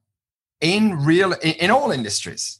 [0.60, 2.57] in real in, all industries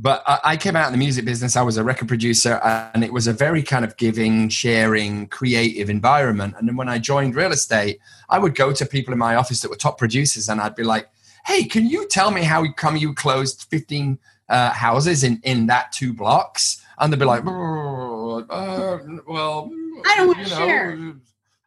[0.00, 1.56] but I, came out in the music business.
[1.56, 5.90] I was a record producer and it was a very kind of giving sharing creative
[5.90, 6.54] environment.
[6.56, 9.60] And then when i joined real estate i would go to people in my office
[9.60, 11.08] that were top producers and i'd be like
[11.46, 15.92] hey can you tell me how come you closed 15 uh, houses in in that
[15.92, 16.82] two blocks?
[17.00, 19.70] And they'd be like uh, well
[20.06, 21.14] i don't want to share.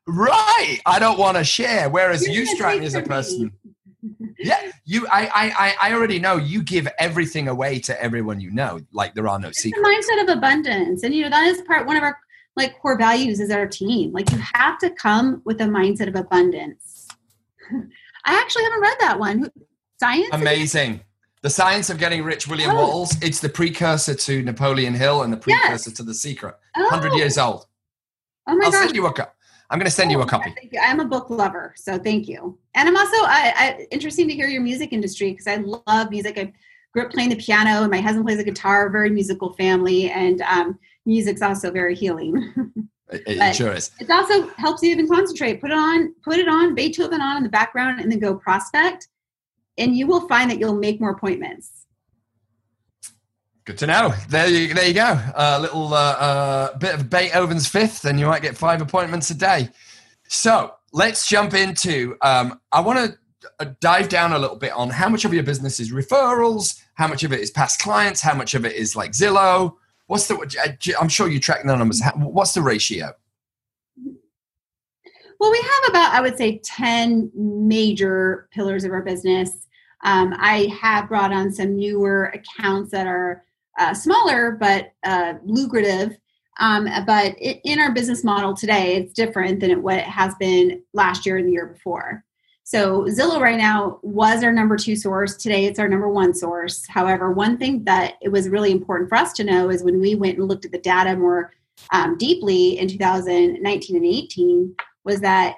[0.07, 3.51] right i don't want to share whereas strike me as a person me
[4.39, 5.07] yeah, you.
[5.11, 8.79] I, I, I already know you give everything away to everyone you know.
[8.91, 9.87] Like there are no it's secrets.
[9.87, 12.17] The mindset of abundance, and you know that is part one of our
[12.55, 14.11] like core values is our team.
[14.11, 17.07] Like you have to come with a mindset of abundance.
[18.25, 19.51] I actually haven't read that one.
[19.99, 20.29] Science.
[20.31, 21.01] Amazing.
[21.43, 22.75] The Science of Getting Rich, William oh.
[22.75, 23.15] Wattles.
[23.21, 25.97] It's the precursor to Napoleon Hill and the precursor yes.
[25.97, 26.55] to The Secret.
[26.77, 26.89] Oh.
[26.89, 27.65] Hundred years old.
[28.47, 28.85] Oh my I'll gosh.
[28.85, 29.27] send you a.
[29.71, 30.51] I'm going to send oh, you a copy.
[30.51, 30.79] Thank you.
[30.83, 32.57] I'm a book lover, so thank you.
[32.75, 36.37] And I'm also I, I interesting to hear your music industry because I love music.
[36.37, 36.51] I
[36.91, 38.89] grew up playing the piano, and my husband plays the guitar.
[38.89, 42.53] Very musical family, and um, music's also very healing.
[43.11, 43.91] it, it sure is.
[44.01, 45.61] It also helps you even concentrate.
[45.61, 49.07] Put it on, put it on Beethoven on in the background, and then go prospect,
[49.77, 51.80] and you will find that you'll make more appointments.
[53.71, 54.13] Good to know.
[54.27, 55.17] There you, there you go.
[55.33, 59.33] A little uh, uh, bit of Beethoven's Fifth, and you might get five appointments a
[59.33, 59.69] day.
[60.27, 62.17] So let's jump into.
[62.21, 63.17] Um, I want to
[63.61, 67.07] uh, dive down a little bit on how much of your business is referrals, how
[67.07, 69.77] much of it is past clients, how much of it is like Zillow.
[70.07, 70.35] What's the?
[70.35, 72.01] Uh, I'm sure you track the numbers.
[72.17, 73.13] What's the ratio?
[75.39, 79.65] Well, we have about, I would say, 10 major pillars of our business.
[80.03, 83.45] Um, I have brought on some newer accounts that are
[83.77, 86.17] uh, smaller but uh, lucrative.
[86.59, 91.25] Um, but in our business model today, it's different than what it has been last
[91.25, 92.23] year and the year before.
[92.63, 95.35] So Zillow right now was our number two source.
[95.35, 96.85] Today it's our number one source.
[96.87, 100.15] However, one thing that it was really important for us to know is when we
[100.15, 101.51] went and looked at the data more
[101.91, 105.55] um, deeply in 2019 and 18 was that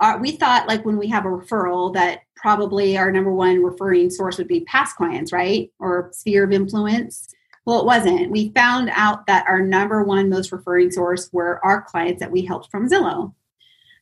[0.00, 4.10] our, we thought like when we have a referral that probably our number one referring
[4.10, 5.72] source would be past clients, right?
[5.78, 7.28] Or sphere of influence.
[7.66, 8.30] Well, it wasn't.
[8.30, 12.42] We found out that our number one most referring source were our clients that we
[12.42, 13.34] helped from Zillow.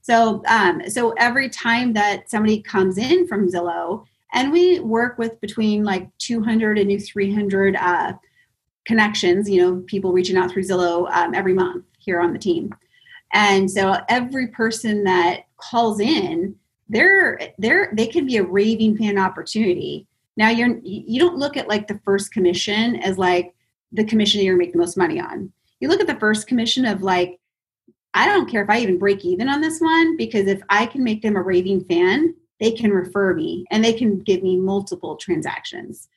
[0.03, 5.41] So, um, so every time that somebody comes in from Zillow, and we work with
[5.41, 8.13] between like 200 and 300 uh,
[8.85, 12.75] connections, you know, people reaching out through Zillow um, every month here on the team.
[13.33, 16.57] And so every person that calls in,
[16.91, 20.07] they're they're they can be a raving fan opportunity.
[20.37, 23.55] Now you're you don't look at like the first commission as like
[23.93, 25.53] the commission you're making the most money on.
[25.81, 27.39] You look at the first commission of like
[28.15, 31.03] I don't care if I even break even on this one because if I can
[31.03, 35.17] make them a raving fan, they can refer me and they can give me multiple
[35.17, 36.09] transactions.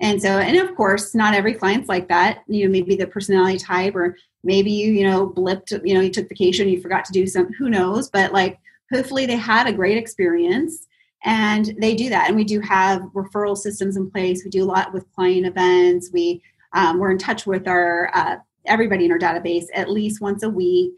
[0.00, 2.42] And so, and of course, not every client's like that.
[2.48, 6.10] You know, maybe the personality type, or maybe you, you know, blipped, you know, you
[6.10, 8.10] took vacation, you forgot to do something, who knows?
[8.10, 8.58] But like,
[8.92, 10.88] hopefully they had a great experience
[11.24, 12.28] and they do that.
[12.28, 14.44] And we do have referral systems in place.
[14.44, 16.10] We do a lot with client events.
[16.12, 16.42] We,
[16.74, 20.50] um, we're in touch with our, uh, everybody in our database at least once a
[20.50, 20.92] week.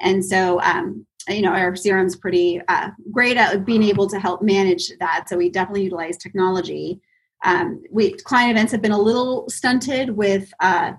[0.00, 4.42] And so, um, you know, our CRM's pretty uh, great at being able to help
[4.42, 5.28] manage that.
[5.28, 7.00] So we definitely utilize technology.
[7.44, 10.92] Um, we client events have been a little stunted with uh,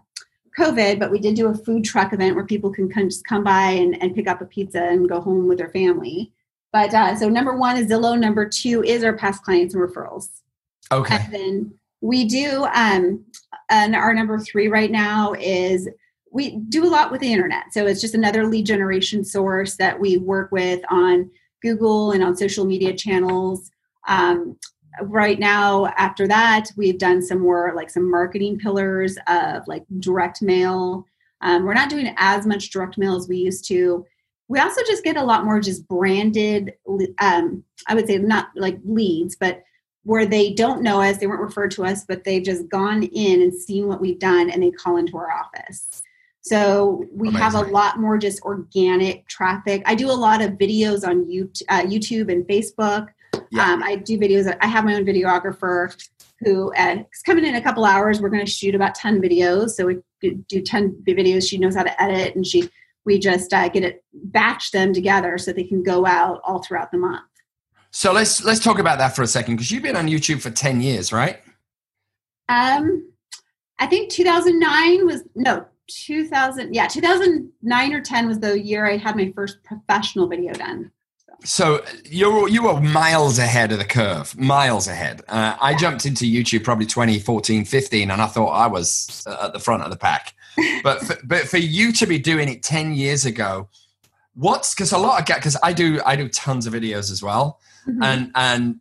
[0.57, 3.43] COVID, but we did do a food truck event where people can come, just come
[3.43, 6.31] by and, and pick up a pizza and go home with their family.
[6.73, 8.17] But uh, so number one is Zillow.
[8.17, 10.29] Number two is our past clients and referrals.
[10.91, 11.15] Okay.
[11.15, 13.25] And then we do, um,
[13.69, 15.88] and our number three right now is
[16.31, 17.73] we do a lot with the internet.
[17.73, 21.29] So it's just another lead generation source that we work with on
[21.62, 23.69] Google and on social media channels.
[24.07, 24.57] Um,
[25.03, 30.41] right now, after that, we've done some more like some marketing pillars of like direct
[30.41, 31.05] mail.
[31.41, 34.05] Um, we're not doing as much direct mail as we used to.
[34.51, 36.73] We also just get a lot more just branded,
[37.19, 39.63] um, I would say not like leads, but
[40.03, 43.41] where they don't know us, they weren't referred to us, but they've just gone in
[43.41, 46.03] and seen what we've done and they call into our office.
[46.41, 47.43] So we Amazing.
[47.43, 49.83] have a lot more just organic traffic.
[49.85, 51.21] I do a lot of videos on
[51.69, 53.07] uh, YouTube and Facebook.
[53.51, 53.71] Yeah.
[53.71, 54.53] Um, I do videos.
[54.59, 55.95] I have my own videographer
[56.41, 58.19] who uh, is coming in a couple hours.
[58.19, 59.69] We're going to shoot about 10 videos.
[59.71, 59.99] So we
[60.49, 61.47] do 10 videos.
[61.47, 62.69] She knows how to edit and she,
[63.05, 66.91] we just uh, get it, batch them together so they can go out all throughout
[66.91, 67.23] the month.
[67.91, 69.57] So let's, let's talk about that for a second.
[69.57, 71.41] Cause you've been on YouTube for 10 years, right?
[72.47, 73.11] Um,
[73.79, 79.15] I think 2009 was, no, 2000 yeah 2009 or 10 was the year i had
[79.15, 80.91] my first professional video done
[81.43, 86.25] so you're you were miles ahead of the curve miles ahead uh, i jumped into
[86.25, 90.33] youtube probably 2014 15 and i thought i was at the front of the pack
[90.83, 93.69] but for, but for you to be doing it 10 years ago
[94.33, 97.21] what's because a lot of get because i do i do tons of videos as
[97.21, 98.01] well mm-hmm.
[98.03, 98.79] and and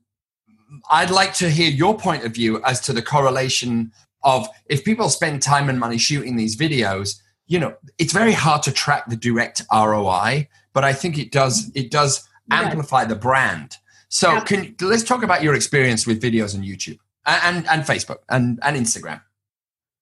[0.91, 5.09] i'd like to hear your point of view as to the correlation of if people
[5.09, 9.17] spend time and money shooting these videos you know it's very hard to track the
[9.17, 13.77] direct roi but i think it does it does amplify the brand
[14.09, 14.41] so yeah.
[14.41, 18.59] can let's talk about your experience with videos on youtube and and, and facebook and
[18.63, 19.21] and instagram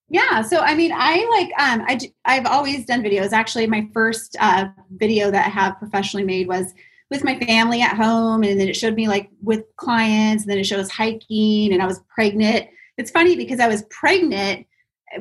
[0.08, 4.36] yeah so i mean i like um I, i've always done videos actually my first
[4.40, 6.72] uh, video that i have professionally made was
[7.10, 10.58] with my family at home and then it showed me like with clients and then
[10.58, 14.66] it shows hiking and i was pregnant it's funny because I was pregnant.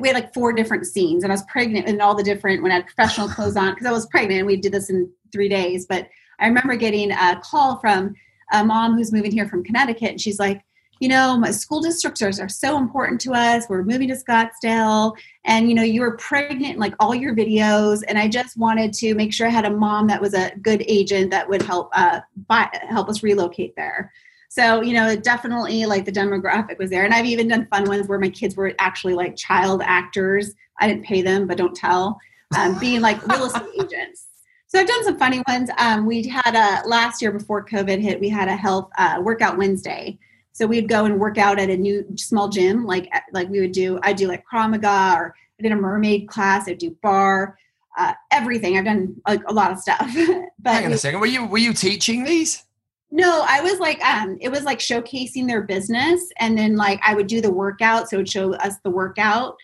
[0.00, 2.72] We had like four different scenes, and I was pregnant in all the different when
[2.72, 4.40] I had professional clothes on because I was pregnant.
[4.40, 6.08] and We did this in three days, but
[6.40, 8.14] I remember getting a call from
[8.52, 10.62] a mom who's moving here from Connecticut, and she's like,
[11.00, 13.66] you know, my school districts are, are so important to us.
[13.68, 18.02] We're moving to Scottsdale, and you know, you were pregnant in like all your videos,
[18.08, 20.82] and I just wanted to make sure I had a mom that was a good
[20.88, 24.12] agent that would help uh, buy, help us relocate there.
[24.48, 27.04] So, you know, definitely like the demographic was there.
[27.04, 30.54] And I've even done fun ones where my kids were actually like child actors.
[30.80, 32.18] I didn't pay them, but don't tell,
[32.56, 34.26] um, being like real estate agents.
[34.66, 35.70] So I've done some funny ones.
[35.78, 39.56] Um, we had a last year before COVID hit, we had a health uh, workout
[39.56, 40.18] Wednesday.
[40.58, 43.70] So we'd go and work out at a new small gym, like like we would
[43.70, 44.00] do.
[44.02, 46.68] I do like Krav Maga, or I did a mermaid class.
[46.68, 47.56] I'd do bar,
[47.96, 48.76] uh, everything.
[48.76, 50.00] I've done like a lot of stuff.
[50.58, 51.20] but hang on a second.
[51.20, 52.64] Were you were you teaching these?
[53.12, 57.14] No, I was like, um, it was like showcasing their business, and then like I
[57.14, 59.54] would do the workout, so it would show us the workout,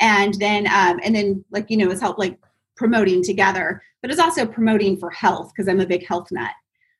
[0.00, 2.40] and then um, and then like you know, it was help like
[2.76, 6.50] promoting together, but it's also promoting for health because I'm a big health nut.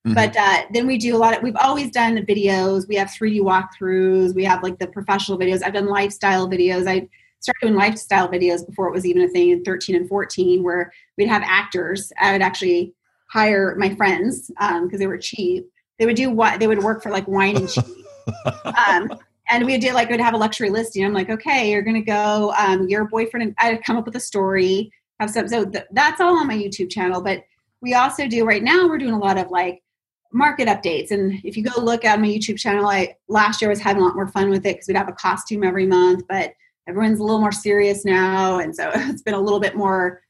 [0.07, 0.15] Mm-hmm.
[0.15, 1.43] But uh, then we do a lot of.
[1.43, 2.89] We've always done the videos.
[2.89, 4.35] We have 3D walkthroughs.
[4.35, 5.63] We have like the professional videos.
[5.63, 6.89] I've done lifestyle videos.
[6.89, 7.09] I
[7.41, 10.93] started doing lifestyle videos before it was even a thing in 13 and 14, where
[11.19, 12.13] we'd have actors.
[12.19, 12.95] I would actually
[13.29, 15.71] hire my friends because um, they were cheap
[16.01, 17.95] they would do what they would work for like wine and cheese.
[18.65, 19.13] um,
[19.51, 21.05] and we do like we'd have a luxury listing.
[21.05, 22.55] I'm like, okay, you're gonna go.
[22.59, 23.43] Um, your boyfriend.
[23.49, 24.91] And I'd come up with a story.
[25.21, 25.47] Have some.
[25.47, 27.21] So th- that's all on my YouTube channel.
[27.21, 27.45] But
[27.83, 28.89] we also do right now.
[28.89, 29.83] We're doing a lot of like
[30.33, 31.11] market updates.
[31.11, 34.07] And if you go look at my YouTube channel, I last year was having a
[34.07, 36.25] lot more fun with it because we'd have a costume every month.
[36.29, 36.55] But
[36.89, 40.23] everyone's a little more serious now, and so it's been a little bit more,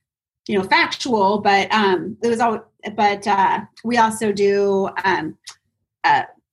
[0.49, 1.41] you know, factual.
[1.41, 2.65] But um, it was all.
[2.97, 4.89] But uh, we also do.
[5.05, 5.37] Um,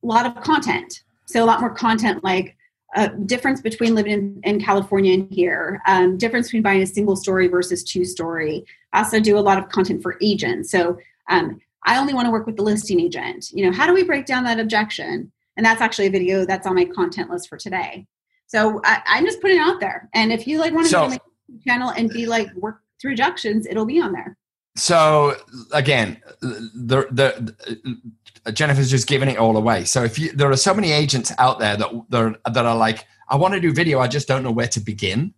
[0.04, 1.02] a lot of content.
[1.26, 2.56] So a lot more content like
[2.96, 6.88] a uh, difference between living in, in California and here, um, difference between buying a
[6.88, 8.66] single story versus two story.
[8.94, 10.72] I also do a lot of content for agents.
[10.72, 10.98] So
[11.30, 13.50] um, I only want to work with the listing agent.
[13.52, 15.32] You know, how do we break down that objection?
[15.56, 18.06] And that's actually a video that's on my content list for today.
[18.48, 20.10] So I, am just putting it out there.
[20.14, 21.20] And if you like want to so, my
[21.66, 24.38] channel and be like work through objections, it'll be on there.
[24.76, 25.36] So
[25.74, 29.86] again, the the Jennifer's just giving it all away.
[29.86, 32.78] So if you, there are so many agents out there that that are, that are
[32.78, 35.34] like, I want to do video, I just don't know where to begin.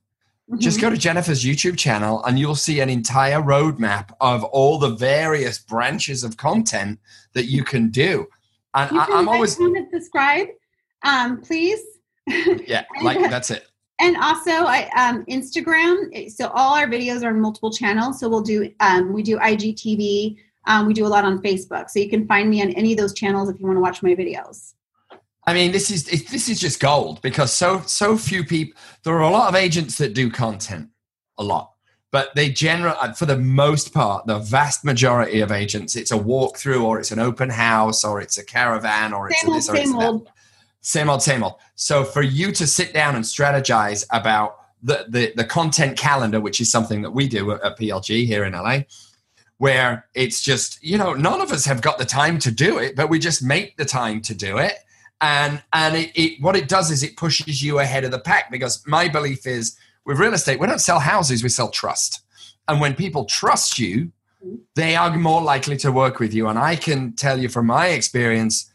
[0.49, 0.59] Mm-hmm.
[0.59, 4.89] Just go to Jennifer's YouTube channel and you'll see an entire roadmap of all the
[4.89, 6.99] various branches of content
[7.33, 8.27] that you can do.
[8.73, 10.47] And you I, am always comment, subscribe,
[11.03, 11.81] um, please.
[12.27, 13.67] Yeah, like that's it.
[13.99, 16.31] And also, I um, Instagram.
[16.31, 18.19] So all our videos are on multiple channels.
[18.19, 20.37] So we'll do um, we do IGTV
[20.69, 22.97] um, we do a lot on Facebook, so you can find me on any of
[22.97, 24.73] those channels if you want to watch my videos.
[25.49, 28.79] I mean, this is this is just gold because so so few people.
[29.03, 30.89] There are a lot of agents that do content,
[31.39, 31.71] a lot,
[32.11, 36.15] but they generally, uh, for the most part, the vast majority of agents, it's a
[36.15, 39.77] walkthrough or it's an open house or it's a caravan or it's same this old,
[39.77, 40.25] or it's same old.
[40.27, 40.33] That.
[40.81, 41.55] Same old, same old.
[41.73, 46.61] So for you to sit down and strategize about the, the, the content calendar, which
[46.61, 48.81] is something that we do at, at PLG here in LA,
[49.57, 52.95] where it's just you know none of us have got the time to do it
[52.95, 54.73] but we just make the time to do it
[55.21, 58.49] and and it, it, what it does is it pushes you ahead of the pack
[58.51, 62.21] because my belief is with real estate we don't sell houses we sell trust
[62.67, 64.11] and when people trust you
[64.75, 67.87] they are more likely to work with you and i can tell you from my
[67.87, 68.71] experience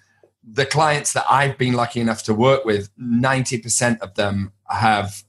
[0.47, 5.23] the clients that i've been lucky enough to work with 90% of them have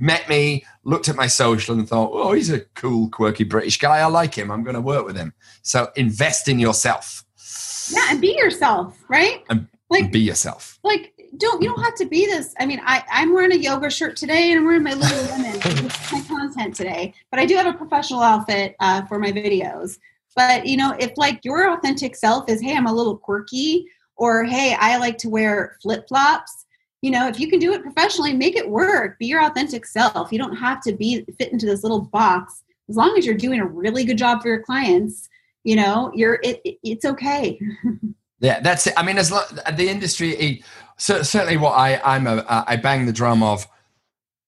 [0.00, 3.98] met me, looked at my social, and thought, oh, he's a cool, quirky British guy.
[3.98, 4.50] I like him.
[4.50, 5.34] I'm going to work with him.
[5.62, 7.24] So invest in yourself.
[7.92, 9.44] Yeah, and be yourself, right?
[9.50, 10.78] And, like be yourself.
[10.82, 12.54] Like don't you don't have to be this.
[12.58, 16.12] I mean, I I'm wearing a yoga shirt today, and I'm wearing my Lululemon.
[16.12, 19.98] my content today, but I do have a professional outfit uh, for my videos.
[20.36, 23.86] But you know, if like your authentic self is, hey, I'm a little quirky,
[24.16, 26.66] or hey, I like to wear flip flops
[27.02, 30.30] you know if you can do it professionally make it work be your authentic self
[30.30, 33.60] you don't have to be fit into this little box as long as you're doing
[33.60, 35.28] a really good job for your clients
[35.64, 37.58] you know you're it, it it's okay
[38.40, 40.62] yeah that's it i mean as long, the industry
[40.98, 43.66] certainly what i i'm a i bang the drum of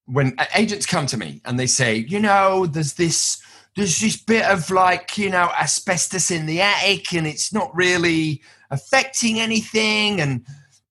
[0.06, 3.40] when agents come to me and they say you know there's this
[3.76, 8.42] there's this bit of like you know asbestos in the attic and it's not really
[8.70, 10.44] affecting anything and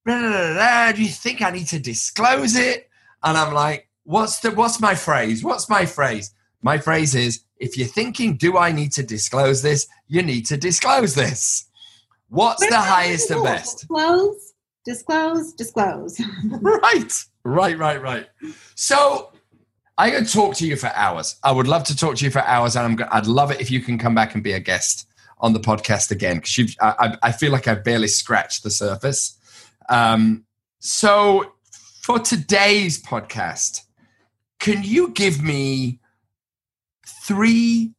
[0.05, 2.89] blah, blah, blah, do you think I need to disclose it?
[3.23, 5.43] And I'm like, what's the what's my phrase?
[5.43, 6.33] What's my phrase?
[6.61, 9.87] My phrase is if you're thinking, do I need to disclose this?
[10.07, 11.65] You need to disclose this.
[12.31, 13.79] What's the highest and best?
[13.79, 14.53] Disclose,
[14.85, 16.21] disclose, disclose.
[16.61, 17.13] right,
[17.43, 18.27] right, right, right.
[18.75, 19.33] So
[19.97, 21.35] I could talk to you for hours.
[21.43, 23.69] I would love to talk to you for hours, and I'm, I'd love it if
[23.69, 25.07] you can come back and be a guest
[25.39, 29.37] on the podcast again because I, I feel like I've barely scratched the surface.
[29.89, 30.45] Um,
[30.79, 31.51] so
[32.01, 33.81] for today's podcast,
[34.61, 35.99] can you give me
[37.05, 37.93] three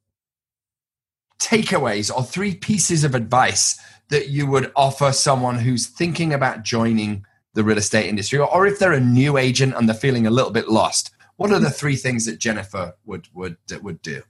[1.38, 3.78] takeaways or three pieces of advice
[4.09, 7.24] that you would offer someone who's thinking about joining
[7.55, 10.50] the real estate industry or if they're a new agent and they're feeling a little
[10.50, 11.74] bit lost what are the mm-hmm.
[11.74, 14.22] three things that jennifer would would would do?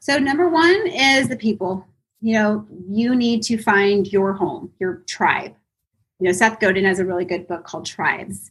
[0.00, 1.86] So number one is the people.
[2.20, 5.54] You know you need to find your home your tribe.
[6.20, 8.50] You know seth godin has a really good book called tribes.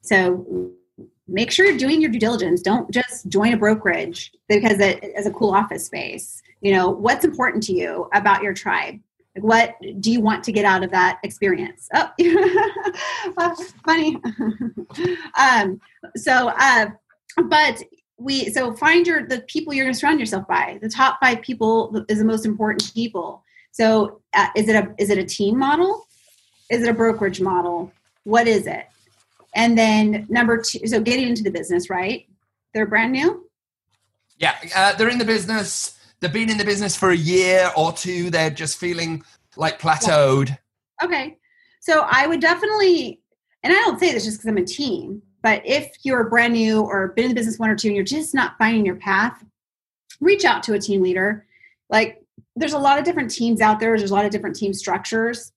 [0.00, 0.72] So
[1.26, 2.62] make sure you're doing your due diligence.
[2.62, 6.42] Don't just join a brokerage because it is a cool office space.
[6.60, 9.00] You know, what's important to you about your tribe?
[9.40, 11.88] what do you want to get out of that experience?
[11.94, 12.10] Oh,
[13.84, 14.16] funny.
[15.38, 15.80] um,
[16.16, 16.86] so, uh,
[17.48, 17.82] but
[18.16, 20.78] we so find your the people you're going to surround yourself by.
[20.80, 23.42] The top five people is the most important people.
[23.72, 26.06] So, uh, is it a is it a team model?
[26.70, 27.92] Is it a brokerage model?
[28.22, 28.86] What is it?
[29.54, 32.26] And then number two, so getting into the business, right?
[32.72, 33.48] They're brand new.
[34.38, 35.98] Yeah, uh, they're in the business.
[36.20, 38.30] They've been in the business for a year or two.
[38.30, 39.22] They're just feeling
[39.56, 40.56] like plateaued.
[41.02, 41.38] Okay,
[41.80, 43.20] so I would definitely,
[43.62, 46.80] and I don't say this just because I'm a team, but if you're brand new
[46.80, 49.44] or been in the business one or two and you're just not finding your path,
[50.20, 51.46] reach out to a team leader.
[51.90, 52.24] Like,
[52.56, 53.96] there's a lot of different teams out there.
[53.96, 55.52] There's a lot of different team structures.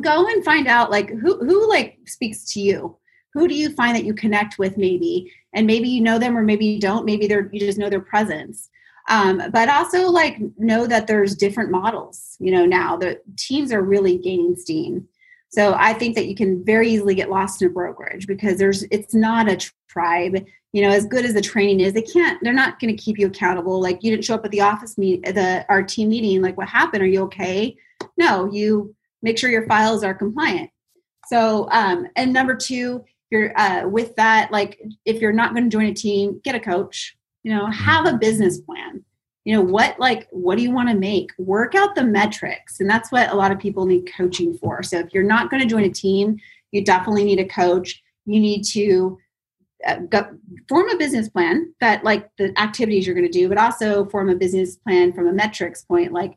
[0.00, 2.96] Go and find out like who who like speaks to you
[3.36, 5.30] who do you find that you connect with maybe?
[5.52, 7.04] And maybe you know them or maybe you don't.
[7.04, 8.70] Maybe they're you just know their presence.
[9.10, 12.96] Um, but also like know that there's different models you know now.
[12.96, 15.06] The teams are really gaining steam.
[15.50, 18.84] So i think that you can very easily get lost in a brokerage because there's
[18.84, 20.44] it's not a tribe.
[20.72, 23.18] You know as good as the training is they can't they're not going to keep
[23.18, 23.82] you accountable.
[23.82, 26.68] Like you didn't show up at the office meet the our team meeting like what
[26.68, 27.02] happened?
[27.02, 27.76] Are you okay?
[28.16, 30.70] No you make sure your files are compliant.
[31.26, 35.70] So um, and number two you're uh, with that like if you're not going to
[35.70, 37.16] join a team get a coach
[37.46, 39.02] you know have a business plan.
[39.44, 41.30] You know what like what do you want to make?
[41.38, 44.82] Work out the metrics and that's what a lot of people need coaching for.
[44.82, 46.38] So if you're not going to join a team
[46.72, 48.02] you definitely need a coach.
[48.26, 49.18] You need to
[49.86, 50.26] uh, go,
[50.68, 54.28] form a business plan that like the activities you're going to do but also form
[54.28, 56.32] a business plan from a metrics point like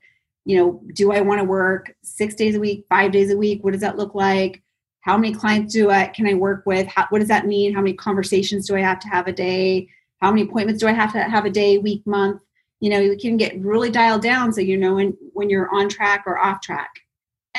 [0.46, 3.64] you know do i want to work six days a week five days a week?
[3.64, 4.62] What does that look like
[5.02, 6.88] how many clients do I can I work with?
[6.88, 7.74] How, what does that mean?
[7.74, 9.88] How many conversations do I have to have a day?
[10.22, 12.42] How many appointments do I have to have a day, week, month?
[12.82, 15.90] You know, you can get really dialed down so you know when when you're on
[15.90, 16.90] track or off track.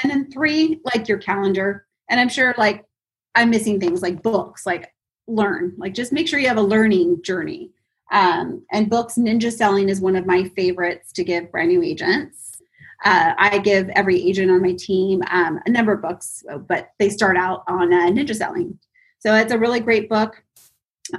[0.03, 1.87] And then three, like your calendar.
[2.09, 2.85] And I'm sure like
[3.35, 4.93] I'm missing things like books, like
[5.27, 7.71] learn, like just make sure you have a learning journey.
[8.13, 12.60] Um, and books, Ninja Selling is one of my favorites to give brand new agents
[13.05, 17.09] uh, I give every agent on my team um, a number of books, but they
[17.09, 18.79] start out on uh, ninja selling.
[19.19, 20.43] So it's a really great book.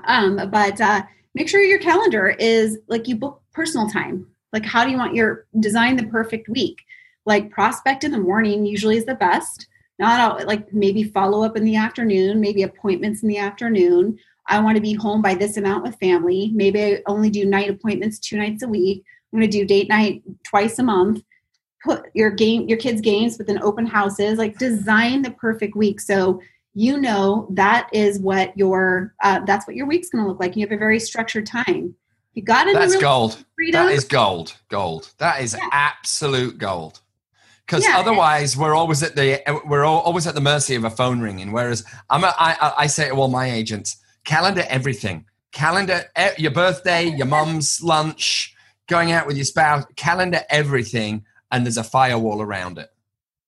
[0.06, 1.04] Um, but uh,
[1.36, 4.28] make sure your calendar is like you book personal time.
[4.54, 6.82] Like, how do you want your design the perfect week?
[7.26, 9.68] Like, prospect in the morning usually is the best.
[9.98, 14.18] Not all, like maybe follow up in the afternoon, maybe appointments in the afternoon.
[14.48, 16.52] I want to be home by this amount with family.
[16.54, 19.04] Maybe I only do night appointments two nights a week.
[19.32, 21.24] I'm going to do date night twice a month
[21.84, 26.00] put your game your kids games within open houses like design the perfect week.
[26.00, 26.42] So
[26.74, 30.56] you know that is what your uh, that's what your week's going to look like.
[30.56, 31.96] You have a very structured time.
[32.34, 33.44] You got it that's gold.
[33.56, 33.88] freedom.
[33.88, 34.56] that is gold.
[34.70, 35.14] Gold.
[35.18, 35.68] That is yeah.
[35.72, 37.02] absolute gold.
[37.66, 41.20] Because yeah, otherwise we're always at the we're always at the mercy of a phone
[41.20, 41.52] ringing.
[41.52, 45.26] Whereas i'm a, I, I say to all my agents calendar everything.
[45.52, 46.06] Calendar
[46.38, 48.56] your birthday your mom's lunch
[48.88, 52.90] going out with your spouse calendar everything and there's a firewall around it.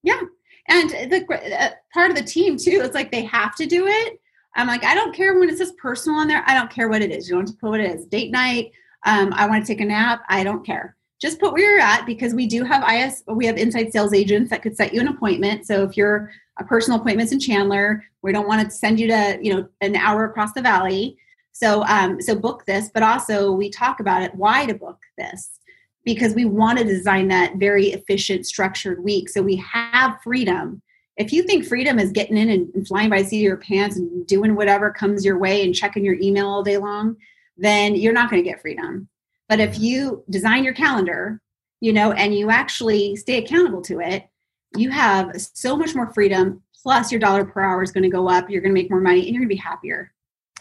[0.03, 0.21] Yeah.
[0.67, 1.25] And the
[1.59, 4.19] uh, part of the team too, it's like they have to do it.
[4.55, 6.43] I'm like, I don't care when it says personal on there.
[6.45, 7.27] I don't care what it is.
[7.27, 8.05] You want to put what it is.
[8.05, 8.71] Date night.
[9.05, 10.23] Um, I want to take a nap.
[10.29, 10.95] I don't care.
[11.19, 13.23] Just put where you're at because we do have IS.
[13.27, 15.65] We have inside sales agents that could set you an appointment.
[15.65, 19.39] So if you're a personal appointments in Chandler, we don't want to send you to
[19.41, 21.17] you know an hour across the valley.
[21.51, 24.35] So um, so book this, but also we talk about it.
[24.35, 25.59] Why to book this?
[26.05, 30.81] Because we want to design that very efficient, structured week so we have freedom.
[31.15, 33.97] If you think freedom is getting in and, flying by the seat of your pants
[33.97, 37.15] and doing whatever comes your way and checking your email all day long,
[37.55, 39.07] then you're not going to get freedom.
[39.47, 41.39] But if you design your calendar,
[41.81, 44.27] you know, and you actually stay accountable to it,
[44.75, 46.63] you have so much more freedom.
[46.81, 48.49] Plus, your dollar per hour is going to go up.
[48.49, 50.11] You're going to make more money, and you're going to be happier.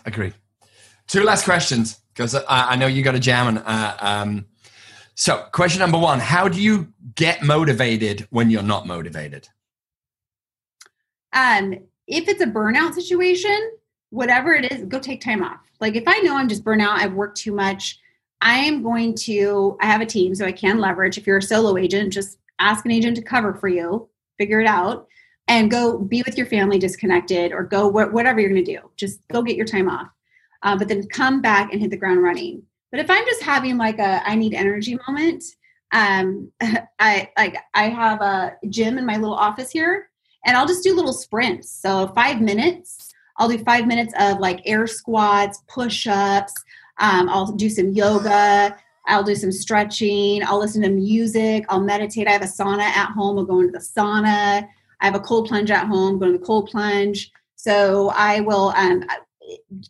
[0.04, 0.32] Agree.
[1.06, 4.46] Two last questions because I, I, know you got a jam, and uh, um,
[5.22, 9.48] So, question number one How do you get motivated when you're not motivated?
[11.32, 11.74] Um,
[12.08, 13.70] if it's a burnout situation,
[14.10, 15.60] whatever it is, go take time off.
[15.78, 18.00] Like if I know I'm just burnout, I've worked too much,
[18.40, 21.16] I am going to, I have a team so I can leverage.
[21.16, 24.08] If you're a solo agent, just ask an agent to cover for you,
[24.38, 25.06] figure it out,
[25.46, 28.90] and go be with your family disconnected or go wh- whatever you're going to do.
[28.96, 30.08] Just go get your time off.
[30.62, 32.64] Uh, but then come back and hit the ground running.
[32.92, 35.42] But if I'm just having like a I need energy moment,
[35.92, 36.52] um,
[37.00, 40.10] I like I have a gym in my little office here,
[40.44, 41.70] and I'll just do little sprints.
[41.70, 43.08] So five minutes.
[43.38, 46.52] I'll do five minutes of like air squats, push ups.
[46.98, 48.76] Um, I'll do some yoga.
[49.06, 50.44] I'll do some stretching.
[50.44, 51.64] I'll listen to music.
[51.70, 52.28] I'll meditate.
[52.28, 53.38] I have a sauna at home.
[53.38, 54.68] I'll go into the sauna.
[55.00, 56.18] I have a cold plunge at home.
[56.18, 57.32] Go to the cold plunge.
[57.56, 59.04] So I will um,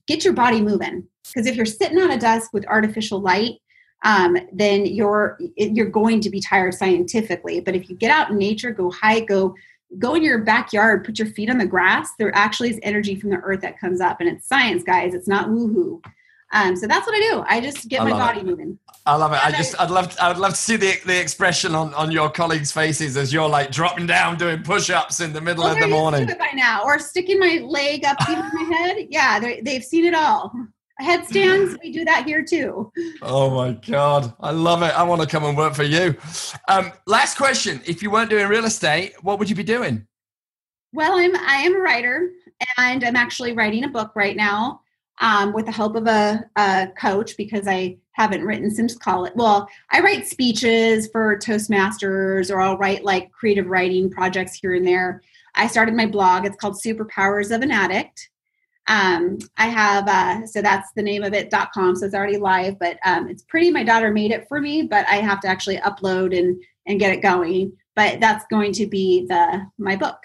[0.07, 3.61] get your body moving because if you're sitting on a desk with artificial light,
[4.05, 7.61] um, then you're you're going to be tired scientifically.
[7.61, 9.55] But if you get out in nature, go hike, go
[9.99, 12.11] go in your backyard, put your feet on the grass.
[12.19, 15.15] There actually is energy from the earth that comes up, and it's science, guys.
[15.15, 16.03] It's not woohoo.
[16.53, 17.45] Um, so that's what I do.
[17.49, 18.47] I just get I my body it.
[18.47, 18.79] moving.
[19.07, 19.45] I love it.
[19.45, 22.31] I just, I'd love, to, I'd love to see the, the expression on, on your
[22.31, 25.89] colleagues' faces as you're like dropping down doing push-ups in the middle well, of the
[25.89, 26.27] morning.
[26.27, 28.97] by now, or sticking my leg up behind my head.
[29.11, 30.53] Yeah, they've seen it all.
[31.01, 32.93] Headstands, we do that here too.
[33.21, 34.97] Oh my god, I love it.
[34.97, 36.17] I want to come and work for you.
[36.69, 40.07] Um, last question: If you weren't doing real estate, what would you be doing?
[40.93, 42.31] Well, I'm I am a writer,
[42.79, 44.82] and I'm actually writing a book right now
[45.23, 49.33] um, with the help of a, a, coach because I haven't written since college.
[49.37, 54.87] Well, I write speeches for Toastmasters or I'll write like creative writing projects here and
[54.87, 55.23] there.
[55.55, 56.45] I started my blog.
[56.45, 58.31] It's called Superpowers of an Addict.
[58.89, 61.95] Um, I have, uh, so that's the name of it.com.
[61.95, 63.71] So it's already live, but um, it's pretty.
[63.71, 67.13] My daughter made it for me, but I have to actually upload and, and get
[67.13, 67.73] it going.
[67.95, 70.19] But that's going to be the my book.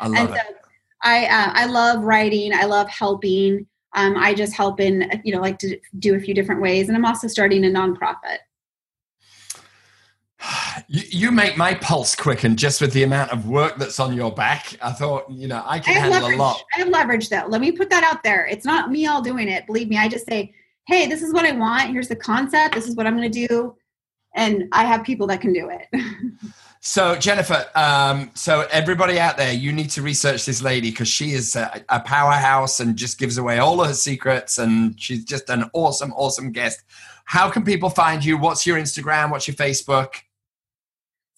[0.00, 0.36] I love and it.
[0.36, 0.54] So
[1.02, 2.54] I, uh, I love writing.
[2.54, 3.66] I love helping.
[3.94, 6.88] Um, I just help in, you know, like to do a few different ways.
[6.88, 8.38] And I'm also starting a nonprofit.
[10.88, 14.32] You, you make my pulse quicken just with the amount of work that's on your
[14.32, 14.74] back.
[14.82, 16.36] I thought, you know, I can I handle leverage.
[16.36, 16.64] a lot.
[16.74, 17.44] I have leverage though.
[17.46, 18.46] Let me put that out there.
[18.46, 19.66] It's not me all doing it.
[19.66, 20.52] Believe me, I just say,
[20.86, 21.90] hey, this is what I want.
[21.90, 22.74] Here's the concept.
[22.74, 23.76] This is what I'm going to do.
[24.34, 25.86] And I have people that can do it.
[26.82, 31.32] So, Jennifer, um, so everybody out there, you need to research this lady because she
[31.32, 34.56] is a, a, powerhouse and just gives away all of her secrets.
[34.56, 36.82] And she's just an awesome, awesome guest.
[37.26, 38.38] How can people find you?
[38.38, 39.30] What's your Instagram?
[39.30, 40.14] What's your Facebook?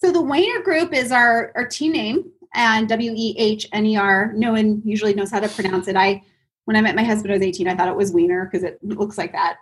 [0.01, 3.97] So, the Wehner Group is our, our team name, and W E H N E
[3.97, 4.31] R.
[4.33, 5.97] No one usually knows how to pronounce it.
[5.97, 6.23] I,
[6.65, 7.67] when I met my husband, I was 18.
[7.67, 9.57] I thought it was Wiener because it looks like that.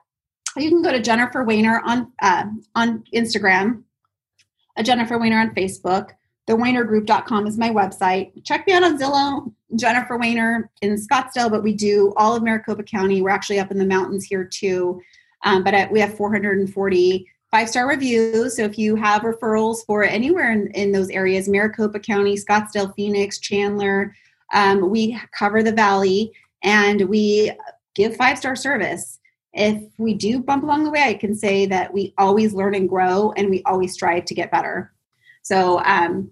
[0.55, 2.43] You can go to Jennifer Wehner on uh,
[2.75, 3.81] on Instagram
[4.81, 6.09] a Jennifer Wehner on Facebook.
[6.47, 8.31] TheWehnerGroup.com is my website.
[8.43, 12.81] Check me out on Zillow, Jennifer Wehner in Scottsdale, but we do all of Maricopa
[12.81, 13.21] County.
[13.21, 14.99] We're actually up in the mountains here too.
[15.43, 18.55] Um, but we have 440 five star reviews.
[18.57, 23.39] So if you have referrals for anywhere in, in those areas, Maricopa County, Scottsdale, Phoenix,
[23.39, 24.15] Chandler,
[24.53, 26.31] um, we cover the valley
[26.63, 27.51] and we
[27.93, 29.19] give five star service
[29.53, 32.87] if we do bump along the way, I can say that we always learn and
[32.87, 34.93] grow and we always strive to get better.
[35.41, 36.31] So, um,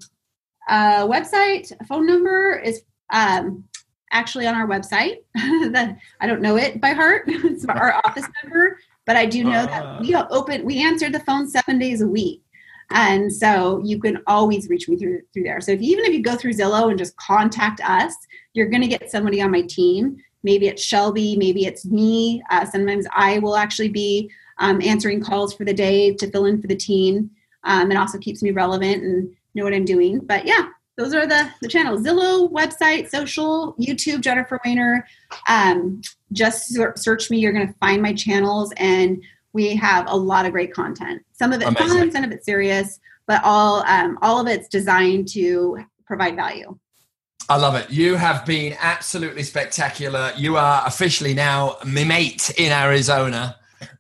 [0.70, 3.64] uh, website, phone number is um,
[4.12, 5.18] actually on our website.
[5.72, 7.24] that I don't know it by heart.
[7.28, 9.98] it's our office number, but I do know that uh.
[10.00, 12.44] we open, we answer the phone seven days a week.
[12.92, 15.62] And so you can always reach me through through there.
[15.62, 18.16] So if, even if you go through Zillow and just contact us,
[18.54, 22.42] you're going to get somebody on my team maybe it's Shelby, maybe it's me.
[22.50, 24.30] Uh, sometimes I will actually be
[24.60, 27.32] um, answering calls for the day to fill in for the team.
[27.64, 30.20] Um, it also keeps me relevant and know what I'm doing.
[30.20, 35.04] But yeah, those are the, the channels Zillow, website, social, YouTube, Jennifer Wehner.
[35.48, 36.02] Um,
[36.34, 39.24] just search me, you're going to find my channels, and
[39.54, 41.24] we have a lot of great content.
[41.34, 41.88] Some of it Amazing.
[41.88, 46.78] fun, some of it serious, but all, um, all of it's designed to provide value.
[47.48, 47.90] I love it.
[47.90, 50.34] You have been absolutely spectacular.
[50.38, 53.56] You are officially now my mate in Arizona.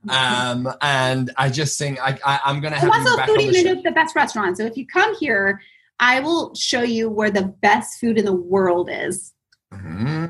[0.09, 3.51] Um, and I just think I, I, am going to have also you back Foodie
[3.51, 4.57] Minute, the best restaurant.
[4.57, 5.61] So if you come here,
[5.99, 9.33] I will show you where the best food in the world is.
[9.73, 10.25] Mm-hmm.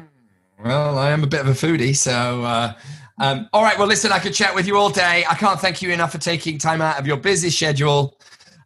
[0.63, 2.73] Well, I am a bit of a foodie, so uh,
[3.19, 3.77] um, all right.
[3.77, 5.23] Well, listen, I could chat with you all day.
[5.29, 8.18] I can't thank you enough for taking time out of your busy schedule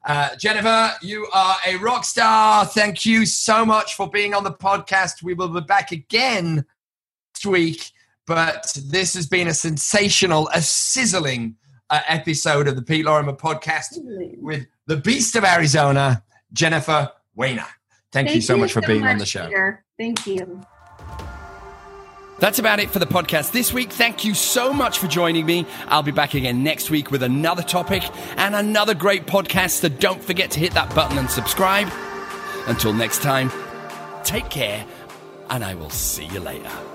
[0.05, 2.65] uh, Jennifer, you are a rock star.
[2.65, 5.23] Thank you so much for being on the podcast.
[5.23, 6.65] We will be back again
[7.33, 7.91] next week,
[8.27, 11.55] but this has been a sensational, a sizzling
[11.89, 13.97] uh, episode of the Pete Lorimer podcast
[14.39, 17.65] with the Beast of Arizona, Jennifer Wehner.
[18.11, 19.45] Thank, Thank you so you much for so being much, on the show.
[19.45, 19.85] Peter.
[19.97, 20.61] Thank you.
[22.43, 23.89] That's about it for the podcast this week.
[23.89, 25.65] Thank you so much for joining me.
[25.87, 28.03] I'll be back again next week with another topic
[28.35, 29.79] and another great podcast.
[29.79, 31.87] So don't forget to hit that button and subscribe.
[32.67, 33.49] Until next time,
[34.25, 34.85] take care,
[35.49, 36.92] and I will see you later.